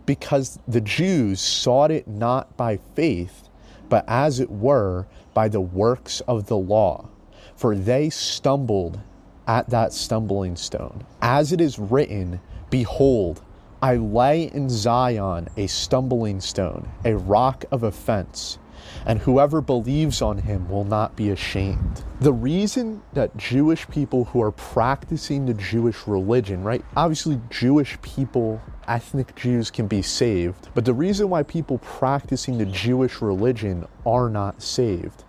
Because 0.07 0.59
the 0.69 0.81
Jews 0.81 1.41
sought 1.41 1.91
it 1.91 2.07
not 2.07 2.57
by 2.57 2.79
faith, 2.95 3.49
but 3.89 4.05
as 4.09 4.41
it 4.41 4.51
were 4.51 5.07
by 5.33 5.49
the 5.49 5.61
works 5.61 6.21
of 6.23 6.47
the 6.47 6.57
law. 6.57 7.09
For 7.57 7.77
they 7.77 8.11
stumbled 8.11 9.01
at 9.47 9.71
that 9.71 9.93
stumbling 9.93 10.57
stone. 10.57 11.05
As 11.23 11.53
it 11.53 11.61
is 11.61 11.79
written, 11.79 12.41
Behold, 12.71 13.43
I 13.83 13.97
lay 13.97 14.45
in 14.45 14.71
Zion 14.71 15.49
a 15.57 15.67
stumbling 15.67 16.41
stone, 16.41 16.89
a 17.05 17.17
rock 17.17 17.65
of 17.71 17.83
offense 17.83 18.59
and 19.07 19.19
whoever 19.21 19.61
believes 19.61 20.23
on 20.23 20.39
him 20.39 20.69
will 20.69 20.85
not 20.85 21.17
be 21.17 21.31
ashamed. 21.31 22.05
The 22.21 22.33
reason 22.33 23.03
that 23.13 23.37
Jewish 23.37 23.89
people 23.89 24.25
who 24.25 24.43
are 24.43 24.53
practicing 24.53 25.47
the 25.47 25.55
Jewish 25.55 26.07
religion, 26.07 26.63
right? 26.63 26.85
Obviously, 26.97 27.41
Jewish 27.51 28.01
people, 28.03 28.61
ethnic 28.89 29.35
Jews 29.37 29.71
can 29.71 29.87
be 29.87 30.03
saved, 30.03 30.69
but 30.75 30.85
the 30.85 30.95
reason 30.95 31.29
why 31.31 31.43
people 31.43 31.79
practicing 31.79 32.59
the 32.59 32.67
Jewish 32.67 33.21
religion 33.21 33.87
are 34.07 34.29
not 34.29 34.63
saved 34.63 35.25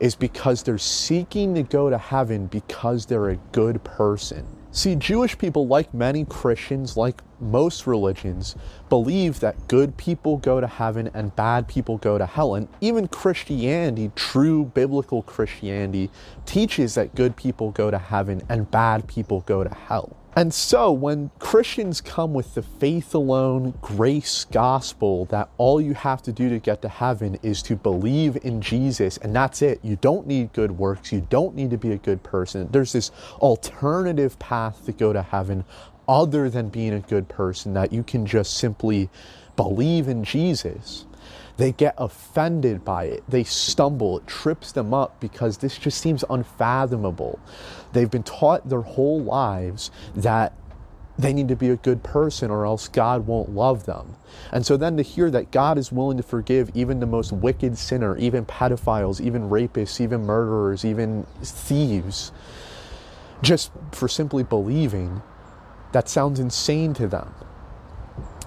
is 0.00 0.14
because 0.14 0.62
they're 0.62 0.78
seeking 0.78 1.54
to 1.54 1.62
go 1.62 1.90
to 1.90 1.98
heaven 1.98 2.46
because 2.46 3.06
they're 3.06 3.30
a 3.30 3.36
good 3.52 3.84
person. 3.84 4.46
See, 4.72 4.94
Jewish 4.94 5.36
people, 5.36 5.66
like 5.66 5.92
many 5.92 6.24
Christians, 6.24 6.96
like 6.96 7.22
most 7.40 7.88
religions, 7.88 8.54
believe 8.88 9.40
that 9.40 9.66
good 9.66 9.96
people 9.96 10.36
go 10.36 10.60
to 10.60 10.68
heaven 10.68 11.10
and 11.12 11.34
bad 11.34 11.66
people 11.66 11.98
go 11.98 12.18
to 12.18 12.26
hell. 12.26 12.54
And 12.54 12.68
even 12.80 13.08
Christianity, 13.08 14.12
true 14.14 14.66
biblical 14.66 15.22
Christianity, 15.22 16.08
teaches 16.46 16.94
that 16.94 17.16
good 17.16 17.34
people 17.34 17.72
go 17.72 17.90
to 17.90 17.98
heaven 17.98 18.42
and 18.48 18.70
bad 18.70 19.08
people 19.08 19.40
go 19.40 19.64
to 19.64 19.74
hell. 19.74 20.16
And 20.36 20.54
so, 20.54 20.92
when 20.92 21.30
Christians 21.40 22.00
come 22.00 22.32
with 22.32 22.54
the 22.54 22.62
faith 22.62 23.14
alone, 23.14 23.74
grace 23.80 24.44
gospel 24.44 25.24
that 25.26 25.48
all 25.58 25.80
you 25.80 25.92
have 25.94 26.22
to 26.22 26.32
do 26.32 26.48
to 26.48 26.60
get 26.60 26.82
to 26.82 26.88
heaven 26.88 27.36
is 27.42 27.62
to 27.64 27.74
believe 27.74 28.38
in 28.44 28.60
Jesus, 28.60 29.16
and 29.18 29.34
that's 29.34 29.60
it. 29.60 29.80
You 29.82 29.96
don't 29.96 30.28
need 30.28 30.52
good 30.52 30.72
works, 30.78 31.12
you 31.12 31.26
don't 31.30 31.56
need 31.56 31.70
to 31.70 31.78
be 31.78 31.90
a 31.90 31.98
good 31.98 32.22
person. 32.22 32.68
There's 32.70 32.92
this 32.92 33.10
alternative 33.38 34.38
path 34.38 34.84
to 34.86 34.92
go 34.92 35.12
to 35.12 35.22
heaven 35.22 35.64
other 36.08 36.48
than 36.48 36.68
being 36.68 36.92
a 36.92 37.00
good 37.00 37.28
person 37.28 37.74
that 37.74 37.92
you 37.92 38.04
can 38.04 38.24
just 38.24 38.56
simply 38.56 39.10
believe 39.56 40.06
in 40.06 40.22
Jesus. 40.22 41.06
They 41.60 41.72
get 41.72 41.94
offended 41.98 42.86
by 42.86 43.04
it. 43.04 43.22
They 43.28 43.44
stumble. 43.44 44.16
It 44.16 44.26
trips 44.26 44.72
them 44.72 44.94
up 44.94 45.20
because 45.20 45.58
this 45.58 45.76
just 45.76 46.00
seems 46.00 46.24
unfathomable. 46.30 47.38
They've 47.92 48.10
been 48.10 48.22
taught 48.22 48.66
their 48.66 48.80
whole 48.80 49.20
lives 49.20 49.90
that 50.16 50.54
they 51.18 51.34
need 51.34 51.48
to 51.48 51.56
be 51.56 51.68
a 51.68 51.76
good 51.76 52.02
person 52.02 52.50
or 52.50 52.64
else 52.64 52.88
God 52.88 53.26
won't 53.26 53.50
love 53.50 53.84
them. 53.84 54.16
And 54.50 54.64
so 54.64 54.78
then 54.78 54.96
to 54.96 55.02
hear 55.02 55.30
that 55.32 55.50
God 55.50 55.76
is 55.76 55.92
willing 55.92 56.16
to 56.16 56.22
forgive 56.22 56.70
even 56.72 56.98
the 56.98 57.04
most 57.04 57.30
wicked 57.30 57.76
sinner, 57.76 58.16
even 58.16 58.46
pedophiles, 58.46 59.20
even 59.20 59.50
rapists, 59.50 60.00
even 60.00 60.24
murderers, 60.24 60.82
even 60.82 61.26
thieves, 61.42 62.32
just 63.42 63.70
for 63.92 64.08
simply 64.08 64.44
believing, 64.44 65.20
that 65.92 66.08
sounds 66.08 66.40
insane 66.40 66.94
to 66.94 67.06
them. 67.06 67.34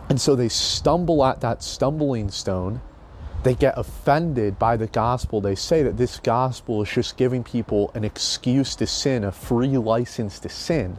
And 0.10 0.20
so 0.20 0.36
they 0.36 0.50
stumble 0.50 1.24
at 1.24 1.42
that 1.42 1.62
stumbling 1.62 2.32
stone 2.32 2.82
they 3.44 3.56
get 3.56 3.78
offended 3.78 4.58
by 4.58 4.78
the 4.78 4.88
gospel. 4.88 5.42
They 5.42 5.56
say 5.56 5.84
that 5.84 5.98
this 5.98 6.18
gospel 6.20 6.82
is 6.82 6.90
just 6.90 7.18
giving 7.18 7.44
people 7.44 7.92
an 7.94 8.04
excuse 8.04 8.76
to 8.78 8.88
sin, 8.88 9.24
a 9.24 9.32
free 9.32 9.78
license 9.78 10.40
to 10.40 10.50
sin. 10.50 10.98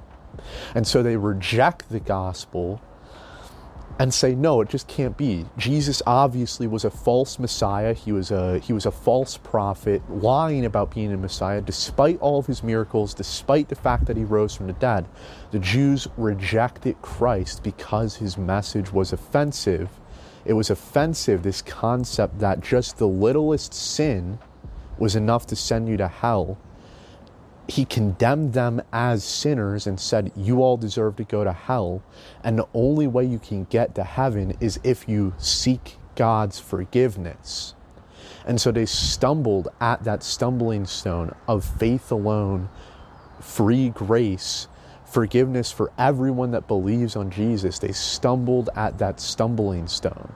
And 0.74 0.87
so 0.87 1.02
they 1.02 1.16
reject 1.16 1.88
the 1.88 2.00
gospel 2.00 2.80
and 3.98 4.12
say 4.12 4.35
no 4.35 4.61
it 4.61 4.68
just 4.68 4.88
can't 4.88 5.16
be 5.16 5.46
jesus 5.57 6.02
obviously 6.07 6.66
was 6.66 6.85
a 6.85 6.90
false 6.90 7.38
messiah 7.38 7.94
he 7.94 8.11
was 8.11 8.33
a 8.33 8.59
he 8.59 8.72
was 8.72 8.87
a 8.87 8.90
false 8.90 9.37
prophet 9.38 10.02
lying 10.11 10.64
about 10.64 10.92
being 10.92 11.12
a 11.12 11.16
messiah 11.16 11.61
despite 11.61 12.18
all 12.20 12.40
of 12.40 12.46
his 12.46 12.62
miracles 12.64 13.14
despite 13.14 13.68
the 13.68 13.74
fact 13.76 14.07
that 14.07 14.16
he 14.16 14.24
rose 14.24 14.52
from 14.54 14.66
the 14.66 14.72
dead 14.74 15.07
the 15.52 15.59
jews 15.61 16.09
rejected 16.16 17.00
christ 17.02 17.62
because 17.62 18.16
his 18.16 18.37
message 18.37 18.92
was 18.92 19.12
offensive 19.12 19.88
it 20.44 20.52
was 20.54 20.70
offensive, 20.70 21.42
this 21.42 21.62
concept 21.62 22.38
that 22.40 22.61
just 22.61 22.98
the 22.98 23.09
littlest 23.09 23.74
sin 23.74 24.38
was 24.98 25.16
enough 25.16 25.46
to 25.48 25.57
send 25.57 25.88
you 25.88 25.96
to 25.96 26.09
hell. 26.09 26.59
he 27.68 27.85
condemned 27.85 28.52
them 28.52 28.83
as 28.92 29.24
sinners 29.24 29.87
and 29.87 29.98
said, 29.98 30.30
You 30.37 30.62
all 30.62 30.76
deserve 30.76 31.16
to 31.16 31.24
go 31.24 31.44
to 31.44 31.52
hell. 31.52 32.02
And 32.42 32.59
the 32.59 32.68
only 32.74 33.07
way 33.07 33.24
you 33.24 33.38
can 33.38 33.64
get 33.64 33.94
to 33.94 34.04
heaven 34.04 34.57
is 34.61 34.78
if 34.85 35.09
you 35.09 35.35
seek 35.38 35.96
God's 36.14 36.59
forgiveness. 36.59 37.74
And 38.46 38.61
so 38.61 38.70
they 38.70 38.87
stumbled 38.87 39.68
at 39.80 40.04
that 40.04 40.22
stumbling 40.22 40.85
stone 40.87 41.35
of 41.48 41.64
faith 41.64 42.12
alone, 42.12 42.68
free 43.40 43.88
grace, 43.90 44.68
forgiveness 45.14 45.70
for 45.70 45.92
everyone 45.96 46.50
that 46.50 46.66
believes 46.66 47.14
on 47.14 47.31
Jesus. 47.31 47.79
They 47.79 47.92
stumbled 47.92 48.68
at 48.74 48.98
that 48.98 49.20
stumbling 49.20 49.87
stone. 49.87 50.33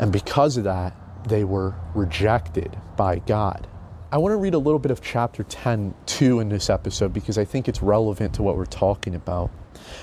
And 0.00 0.10
because 0.10 0.56
of 0.56 0.64
that, 0.64 0.96
they 1.28 1.44
were 1.44 1.76
rejected 1.94 2.76
by 2.96 3.20
God. 3.20 3.68
I 4.10 4.18
want 4.18 4.32
to 4.32 4.36
read 4.36 4.54
a 4.54 4.58
little 4.58 4.80
bit 4.80 4.90
of 4.90 5.00
chapter 5.00 5.44
10 5.44 5.94
2 6.06 6.40
in 6.40 6.48
this 6.48 6.68
episode 6.68 7.12
because 7.12 7.38
I 7.38 7.44
think 7.44 7.68
it's 7.68 7.80
relevant 7.80 8.34
to 8.34 8.42
what 8.42 8.56
we're 8.56 8.66
talking 8.66 9.14
about. 9.14 9.52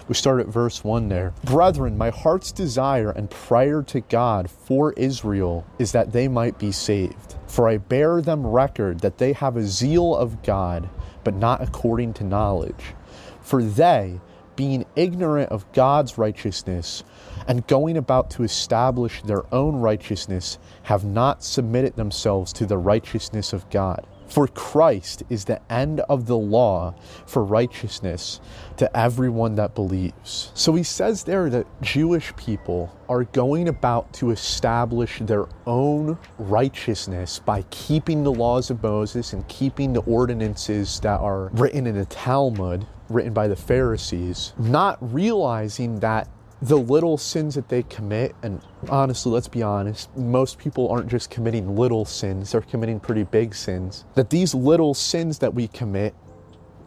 We 0.07 0.15
start 0.15 0.39
at 0.39 0.47
verse 0.47 0.85
1 0.85 1.09
there. 1.09 1.33
Brethren, 1.43 1.97
my 1.97 2.11
heart's 2.11 2.53
desire 2.53 3.11
and 3.11 3.29
prayer 3.29 3.83
to 3.83 3.99
God 3.99 4.49
for 4.49 4.93
Israel 4.93 5.65
is 5.79 5.91
that 5.91 6.13
they 6.13 6.29
might 6.29 6.57
be 6.57 6.71
saved. 6.71 7.35
For 7.47 7.67
I 7.67 7.75
bear 7.75 8.21
them 8.21 8.47
record 8.47 9.01
that 9.01 9.17
they 9.17 9.33
have 9.33 9.57
a 9.57 9.63
zeal 9.63 10.15
of 10.15 10.43
God, 10.43 10.89
but 11.25 11.35
not 11.35 11.61
according 11.61 12.13
to 12.13 12.23
knowledge. 12.23 12.93
For 13.47 13.63
they, 13.63 14.19
being 14.57 14.85
ignorant 14.97 15.53
of 15.53 15.71
God's 15.71 16.17
righteousness, 16.17 17.05
and 17.47 17.65
going 17.65 17.95
about 17.95 18.29
to 18.31 18.43
establish 18.43 19.21
their 19.21 19.43
own 19.55 19.77
righteousness, 19.77 20.59
have 20.83 21.05
not 21.05 21.45
submitted 21.45 21.95
themselves 21.95 22.51
to 22.51 22.65
the 22.65 22.77
righteousness 22.77 23.53
of 23.53 23.69
God. 23.69 24.05
For 24.27 24.49
Christ 24.49 25.23
is 25.29 25.45
the 25.45 25.61
end 25.71 26.01
of 26.01 26.25
the 26.25 26.35
law 26.37 26.93
for 27.25 27.41
righteousness 27.41 28.41
to 28.75 28.97
everyone 28.97 29.55
that 29.55 29.75
believes. 29.75 30.51
So 30.53 30.75
he 30.75 30.83
says 30.83 31.23
there 31.23 31.49
that 31.49 31.67
Jewish 31.81 32.35
people 32.35 32.93
are 33.07 33.23
going 33.23 33.69
about 33.69 34.11
to 34.15 34.31
establish 34.31 35.19
their 35.19 35.45
own 35.65 36.17
righteousness 36.37 37.39
by 37.39 37.61
keeping 37.69 38.25
the 38.25 38.33
laws 38.33 38.69
of 38.69 38.83
Moses 38.83 39.31
and 39.31 39.47
keeping 39.47 39.93
the 39.93 40.01
ordinances 40.01 40.99
that 40.99 41.21
are 41.21 41.47
written 41.53 41.87
in 41.87 41.95
the 41.95 42.05
Talmud, 42.07 42.85
written 43.09 43.33
by 43.33 43.47
the 43.47 43.55
Pharisees, 43.55 44.53
not 44.57 44.97
realizing 45.01 45.99
that 45.99 46.29
the 46.61 46.77
little 46.77 47.17
sins 47.17 47.55
that 47.55 47.69
they 47.69 47.83
commit, 47.83 48.35
and 48.41 48.61
honestly, 48.89 49.31
let's 49.31 49.47
be 49.47 49.61
honest, 49.61 50.15
most 50.17 50.57
people 50.57 50.89
aren't 50.89 51.07
just 51.07 51.29
committing 51.29 51.75
little 51.75 52.03
sins, 52.05 52.51
they're 52.51 52.61
committing 52.61 52.99
pretty 52.99 53.23
big 53.23 53.53
sins. 53.53 54.05
That 54.15 54.29
these 54.31 54.55
little 54.55 54.93
sins 54.93 55.39
that 55.39 55.53
we 55.53 55.67
commit 55.67 56.15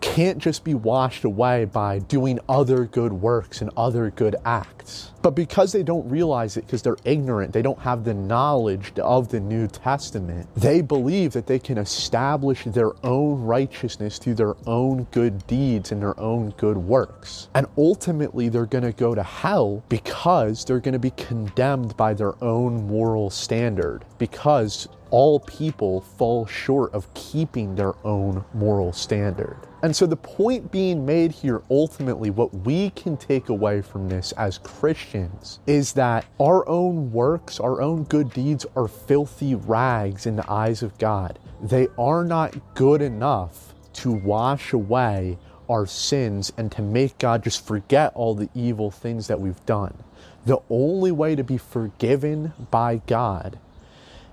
can't 0.01 0.39
just 0.39 0.65
be 0.65 0.75
washed 0.75 1.25
away 1.25 1.65
by 1.65 1.99
doing 2.01 2.39
other 2.49 2.85
good 2.85 3.13
works 3.13 3.61
and 3.61 3.71
other 3.77 4.11
good 4.11 4.37
acts. 4.45 5.13
But 5.23 5.33
because 5.33 5.73
they 5.73 5.83
don't 5.83 6.09
realize 6.09 6.57
it, 6.57 6.67
because 6.67 6.83
they're 6.83 6.97
ignorant, 7.05 7.53
they 7.53 7.63
don't 7.63 7.79
have 7.81 8.05
the 8.05 8.15
knowledge 8.15 8.93
of 8.99 9.29
the 9.29 9.41
New 9.41 9.69
Testament, 9.69 10.49
they 10.57 10.81
believe 10.81 11.33
that 11.33 11.47
they 11.47 11.59
can 11.59 11.77
establish 11.79 12.65
their 12.65 12.93
own 13.05 13.43
righteousness 13.43 14.19
through 14.19 14.37
their 14.37 14.55
own 14.67 15.05
good 15.11 15.47
deeds 15.47 15.93
and 15.93 16.01
their 16.01 16.19
own 16.19 16.51
good 16.57 16.79
works. 16.79 17.49
And 17.55 17.67
ultimately, 17.77 18.49
they're 18.49 18.67
going 18.67 18.85
to 18.85 18.93
go 18.93 19.15
to 19.15 19.23
hell 19.23 19.85
because 19.89 20.65
they're 20.65 20.81
going 20.81 20.95
to 20.95 20.99
be 20.99 21.11
condemned 21.11 21.97
by 21.97 22.15
their 22.15 22.43
own 22.43 22.87
moral 22.87 23.29
standard, 23.29 24.05
because 24.19 24.89
all 25.11 25.41
people 25.41 26.01
fall 26.01 26.47
short 26.47 26.95
of 26.95 27.13
keeping 27.15 27.75
their 27.75 27.95
own 28.07 28.45
moral 28.55 28.93
standard. 28.93 29.57
And 29.83 29.97
so, 29.97 30.07
the 30.07 30.17
point 30.17 30.71
being 30.71 31.07
made 31.07 31.33
here, 31.33 31.63
ultimately, 31.71 32.29
what 32.31 32.53
we 32.53 32.91
can 32.91 33.17
take 33.17 33.49
away 33.49 33.81
from 33.81 34.09
this 34.09 34.33
as 34.33 34.59
Christians 34.59 35.61
is 35.67 35.95
that 35.95 36.27
our 36.39 36.69
own 36.69 37.13
works, 37.13 37.59
our 37.59 37.81
own 37.81 38.05
good 38.05 38.31
deeds 38.33 38.67
are 38.77 38.89
filthy 38.89 39.55
rags 39.55 40.27
in 40.27 40.37
the 40.37 40.51
eyes 40.51 40.83
of 40.83 40.99
God. 40.99 41.39
They 41.63 41.89
are 41.99 42.25
not 42.25 42.75
good 42.75 43.01
enough 43.01 43.75
to 43.95 44.13
wash 44.13 44.73
away 44.73 45.39
our 45.69 45.87
sins 45.87 46.53
and 46.57 46.71
to 46.73 46.83
make 46.83 47.17
God 47.19 47.45
just 47.45 47.67
forget 47.67 48.13
all 48.15 48.35
the 48.35 48.51
evil 48.55 48.91
things 48.91 49.29
that 49.29 49.41
we've 49.41 49.65
done. 49.67 49.95
The 50.45 50.59
only 50.69 51.13
way 51.13 51.37
to 51.37 51.45
be 51.45 51.59
forgiven 51.59 52.53
by 52.71 53.01
God 53.07 53.59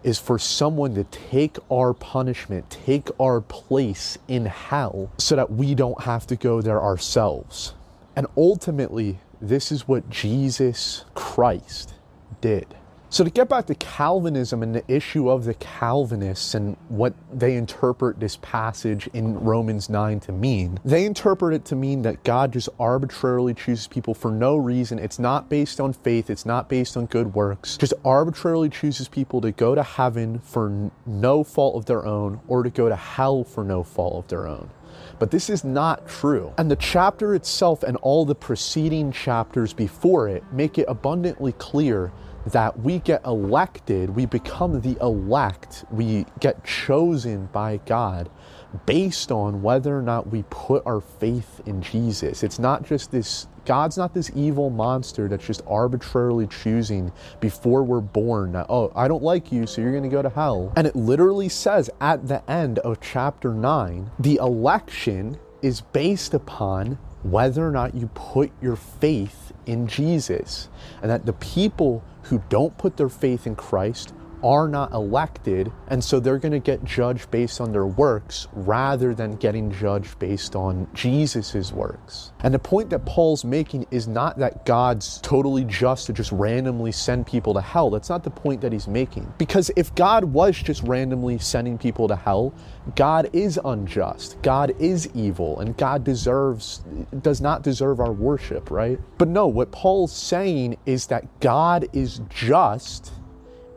is 0.04 0.20
for 0.20 0.40
someone 0.40 0.96
to 0.96 1.04
take 1.06 1.58
our 1.72 1.94
punishment, 1.94 2.70
take 2.70 3.10
our 3.20 3.42
place 3.42 4.18
in 4.28 4.46
hell, 4.46 5.12
so 5.18 5.36
that 5.36 5.52
we 5.52 5.76
don't 5.76 6.02
have 6.04 6.28
to 6.28 6.36
go 6.36 6.62
there 6.62 6.82
ourselves. 6.82 7.74
And 8.16 8.28
ultimately, 8.36 9.20
this 9.42 9.72
is 9.72 9.88
what 9.88 10.10
Jesus 10.10 11.06
Christ 11.14 11.94
did. 12.42 12.68
So, 13.10 13.24
to 13.24 13.30
get 13.30 13.48
back 13.48 13.67
to 13.67 13.76
Calvinism 13.76 14.62
and 14.62 14.76
the 14.76 14.84
issue 14.93 15.30
of 15.30 15.46
the 15.46 15.54
Calvinists 15.54 16.54
and 16.56 16.76
what 16.89 17.13
they 17.32 17.56
interpret 17.56 18.20
this 18.20 18.38
passage 18.41 19.08
in 19.13 19.39
Romans 19.39 19.89
9 19.89 20.20
to 20.22 20.34
mean, 20.34 20.78
they 20.84 21.06
interpret 21.06 21.54
it 21.54 21.63
to 21.65 21.76
mean 21.78 22.02
that 22.02 22.26
God 22.26 22.52
just 22.52 22.67
arbitrarily 22.78 23.54
chooses 23.54 23.88
people 23.88 24.13
for 24.13 24.30
no 24.30 24.58
reason. 24.58 25.00
It's 25.00 25.20
not 25.20 25.48
based 25.48 25.80
on 25.80 25.93
faith, 25.93 26.30
it's 26.30 26.46
not 26.46 26.67
based 26.67 26.98
on 26.98 27.06
good 27.06 27.34
works, 27.34 27.78
just 27.78 27.93
arbitrarily 28.04 28.67
chooses 28.67 29.08
people 29.08 29.39
to 29.39 29.54
go 29.54 29.74
to 29.74 29.84
heaven 29.84 30.39
for 30.39 30.91
no 31.06 31.46
fault 31.46 31.78
of 31.78 31.86
their 31.86 32.06
own 32.06 32.41
or 32.50 32.62
to 32.62 32.70
go 32.70 32.89
to 32.89 32.96
hell 32.98 33.46
for 33.46 33.63
no 33.63 33.84
fault 33.84 34.26
of 34.26 34.28
their 34.28 34.48
own. 34.48 34.70
But 35.17 35.32
this 35.32 35.50
is 35.50 35.63
not 35.63 36.08
true. 36.08 36.54
And 36.58 36.70
the 36.70 36.76
chapter 36.76 37.36
itself 37.36 37.84
and 37.84 37.98
all 37.98 38.26
the 38.26 38.36
preceding 38.36 39.12
chapters 39.12 39.72
before 39.72 40.28
it 40.28 40.43
make 40.52 40.78
it 40.78 40.86
abundantly 40.88 41.54
clear 41.54 42.12
that 42.52 42.80
we 42.80 43.00
get 43.00 43.26
elected, 43.26 44.10
we 44.10 44.26
become 44.26 44.82
the 44.82 44.98
elect, 45.02 45.86
we 45.92 46.26
get 46.40 46.64
chosen 46.64 47.48
by 47.48 47.78
God 47.86 48.30
based 48.86 49.32
on 49.32 49.62
whether 49.62 49.98
or 49.98 50.02
not 50.02 50.28
we 50.28 50.44
put 50.50 50.86
our 50.86 51.02
faith 51.02 51.62
in 51.66 51.82
Jesus. 51.82 52.44
It's 52.44 52.60
not 52.60 52.84
just 52.84 53.12
this, 53.12 53.48
God's 53.66 53.98
not 53.98 54.14
this 54.14 54.30
evil 54.36 54.70
monster 54.70 55.28
that's 55.28 55.46
just 55.46 55.62
arbitrarily 55.68 56.48
choosing 56.48 57.12
before 57.40 57.84
we're 57.84 58.02
born 58.02 58.56
oh, 58.70 58.92
I 58.96 59.08
don't 59.08 59.24
like 59.24 59.52
you, 59.52 59.66
so 59.66 59.82
you're 59.82 59.92
going 59.92 60.04
to 60.04 60.10
go 60.10 60.22
to 60.22 60.30
hell. 60.30 60.74
And 60.76 60.88
it 60.88 60.96
literally 60.96 61.50
says 61.50 61.90
at 62.02 62.28
the 62.28 62.50
end 62.50 62.80
of 62.80 63.00
chapter 63.02 63.54
9, 63.54 64.12
the 64.20 64.36
election 64.36 65.38
is 65.62 65.82
based 65.82 66.34
upon 66.34 66.98
whether 67.24 67.68
or 67.68 67.72
not 67.72 67.96
you 67.96 68.08
put 68.14 68.52
your 68.62 68.76
faith 68.76 69.54
in 69.66 69.88
Jesus. 69.88 70.70
And 71.02 71.12
that 71.12 71.26
the 71.26 71.34
people 71.34 72.04
who 72.28 72.42
don't 72.50 72.78
put 72.78 72.98
their 72.98 73.10
faith 73.10 73.48
in 73.48 73.56
Christ 73.56 74.13
are 74.43 74.67
not 74.67 74.91
elected, 74.91 75.71
and 75.88 76.04
so 76.04 76.19
they're 76.19 76.38
going 76.38 76.52
to 76.52 76.60
get 76.60 76.84
judged 76.84 77.30
based 77.32 77.60
on 77.62 77.71
their 77.71 77.86
works 77.86 78.47
rather 78.54 79.13
than 79.13 79.36
getting 79.36 79.71
judged 79.71 80.17
based 80.19 80.56
on 80.56 80.88
Jesus' 80.93 81.71
works. 81.71 82.32
And 82.41 82.54
the 82.54 82.60
point 82.60 82.89
that 82.91 83.06
Paul's 83.06 83.43
making 83.43 83.88
is 83.91 84.08
not 84.08 84.38
that 84.39 84.65
God's 84.65 85.19
totally 85.21 85.63
just 85.65 86.08
to 86.08 86.13
just 86.13 86.32
randomly 86.32 86.91
send 86.91 87.28
people 87.28 87.54
to 87.54 87.62
hell. 87.62 87.89
That's 87.89 88.10
not 88.10 88.23
the 88.23 88.30
point 88.30 88.62
that 88.62 88.71
he's 88.71 88.88
making. 88.88 89.32
Because 89.38 89.71
if 89.76 89.93
God 89.95 90.23
was 90.23 90.56
just 90.58 90.84
randomly 90.84 91.38
sending 91.39 91.78
people 91.78 92.08
to 92.08 92.15
hell, 92.15 92.54
God 92.95 93.30
is 93.34 93.60
unjust, 93.63 94.38
God 94.41 94.73
is 94.80 95.10
evil, 95.13 95.60
and 95.60 95.76
God 95.78 96.04
deserves 96.04 96.84
does 97.21 97.41
not 97.41 97.63
deserve 97.63 98.00
our 98.00 98.12
worship, 98.12 98.71
right? 98.71 99.00
But 99.17 99.28
no, 99.28 99.47
what 99.47 99.71
Paul's 99.71 100.13
saying 100.13 100.78
is 100.86 101.08
that 101.08 101.39
God 101.39 101.88
is 101.93 102.21
just 102.30 103.12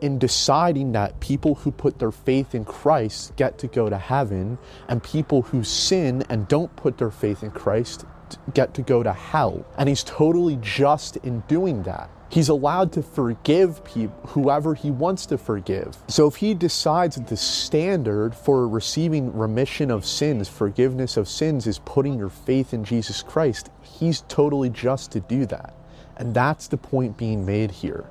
in 0.01 0.17
deciding 0.19 0.91
that 0.91 1.19
people 1.19 1.55
who 1.55 1.71
put 1.71 1.99
their 1.99 2.11
faith 2.11 2.53
in 2.53 2.65
Christ 2.65 3.35
get 3.35 3.57
to 3.59 3.67
go 3.67 3.89
to 3.89 3.97
heaven, 3.97 4.57
and 4.87 5.01
people 5.01 5.43
who 5.43 5.63
sin 5.63 6.23
and 6.29 6.47
don't 6.47 6.75
put 6.75 6.97
their 6.97 7.11
faith 7.11 7.43
in 7.43 7.51
Christ 7.51 8.05
get 8.53 8.73
to 8.73 8.81
go 8.81 9.03
to 9.03 9.13
hell. 9.13 9.65
And 9.77 9.87
he's 9.89 10.03
totally 10.03 10.57
just 10.61 11.17
in 11.17 11.41
doing 11.47 11.83
that. 11.83 12.09
He's 12.29 12.47
allowed 12.47 12.93
to 12.93 13.03
forgive 13.03 13.83
people, 13.83 14.15
whoever 14.27 14.73
he 14.73 14.89
wants 14.89 15.25
to 15.27 15.37
forgive. 15.37 15.97
So 16.07 16.27
if 16.27 16.37
he 16.37 16.53
decides 16.53 17.17
that 17.17 17.27
the 17.27 17.35
standard 17.35 18.33
for 18.33 18.69
receiving 18.69 19.35
remission 19.35 19.91
of 19.91 20.05
sins, 20.05 20.47
forgiveness 20.47 21.17
of 21.17 21.27
sins, 21.27 21.67
is 21.67 21.79
putting 21.79 22.17
your 22.17 22.29
faith 22.29 22.73
in 22.73 22.85
Jesus 22.85 23.21
Christ, 23.21 23.69
he's 23.81 24.21
totally 24.29 24.69
just 24.69 25.11
to 25.11 25.19
do 25.19 25.45
that. 25.47 25.73
And 26.15 26.33
that's 26.33 26.67
the 26.67 26.77
point 26.77 27.17
being 27.17 27.45
made 27.45 27.69
here. 27.69 28.05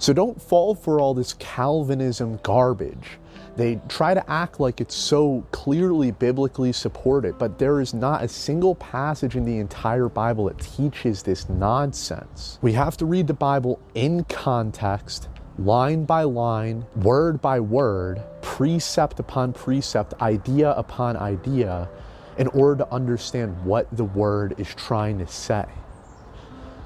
So 0.00 0.14
don't 0.14 0.40
fall 0.40 0.74
for 0.74 0.98
all 0.98 1.12
this 1.12 1.34
Calvinism 1.34 2.40
garbage. 2.42 3.18
They 3.56 3.78
try 3.86 4.14
to 4.14 4.30
act 4.30 4.58
like 4.58 4.80
it's 4.80 4.94
so 4.94 5.46
clearly 5.50 6.10
biblically 6.10 6.72
supported, 6.72 7.36
but 7.36 7.58
there 7.58 7.82
is 7.82 7.92
not 7.92 8.24
a 8.24 8.28
single 8.28 8.74
passage 8.76 9.36
in 9.36 9.44
the 9.44 9.58
entire 9.58 10.08
Bible 10.08 10.46
that 10.46 10.58
teaches 10.58 11.22
this 11.22 11.50
nonsense. 11.50 12.58
We 12.62 12.72
have 12.72 12.96
to 12.96 13.04
read 13.04 13.26
the 13.26 13.34
Bible 13.34 13.78
in 13.94 14.24
context, 14.24 15.28
line 15.58 16.06
by 16.06 16.22
line, 16.22 16.86
word 16.96 17.42
by 17.42 17.60
word, 17.60 18.22
precept 18.40 19.20
upon 19.20 19.52
precept, 19.52 20.14
idea 20.22 20.70
upon 20.70 21.18
idea, 21.18 21.90
in 22.38 22.46
order 22.48 22.84
to 22.84 22.90
understand 22.90 23.62
what 23.66 23.86
the 23.94 24.04
word 24.04 24.54
is 24.56 24.74
trying 24.76 25.18
to 25.18 25.26
say. 25.26 25.66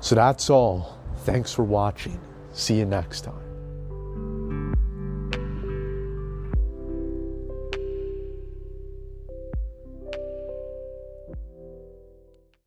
So 0.01 0.17
that's 0.17 0.51
all. 0.51 0.99
Thanks 1.19 1.55
for 1.55 1.63
watching. 1.63 2.21
See 2.55 2.79
you 2.79 2.87
next 2.87 3.23
time. 3.23 3.44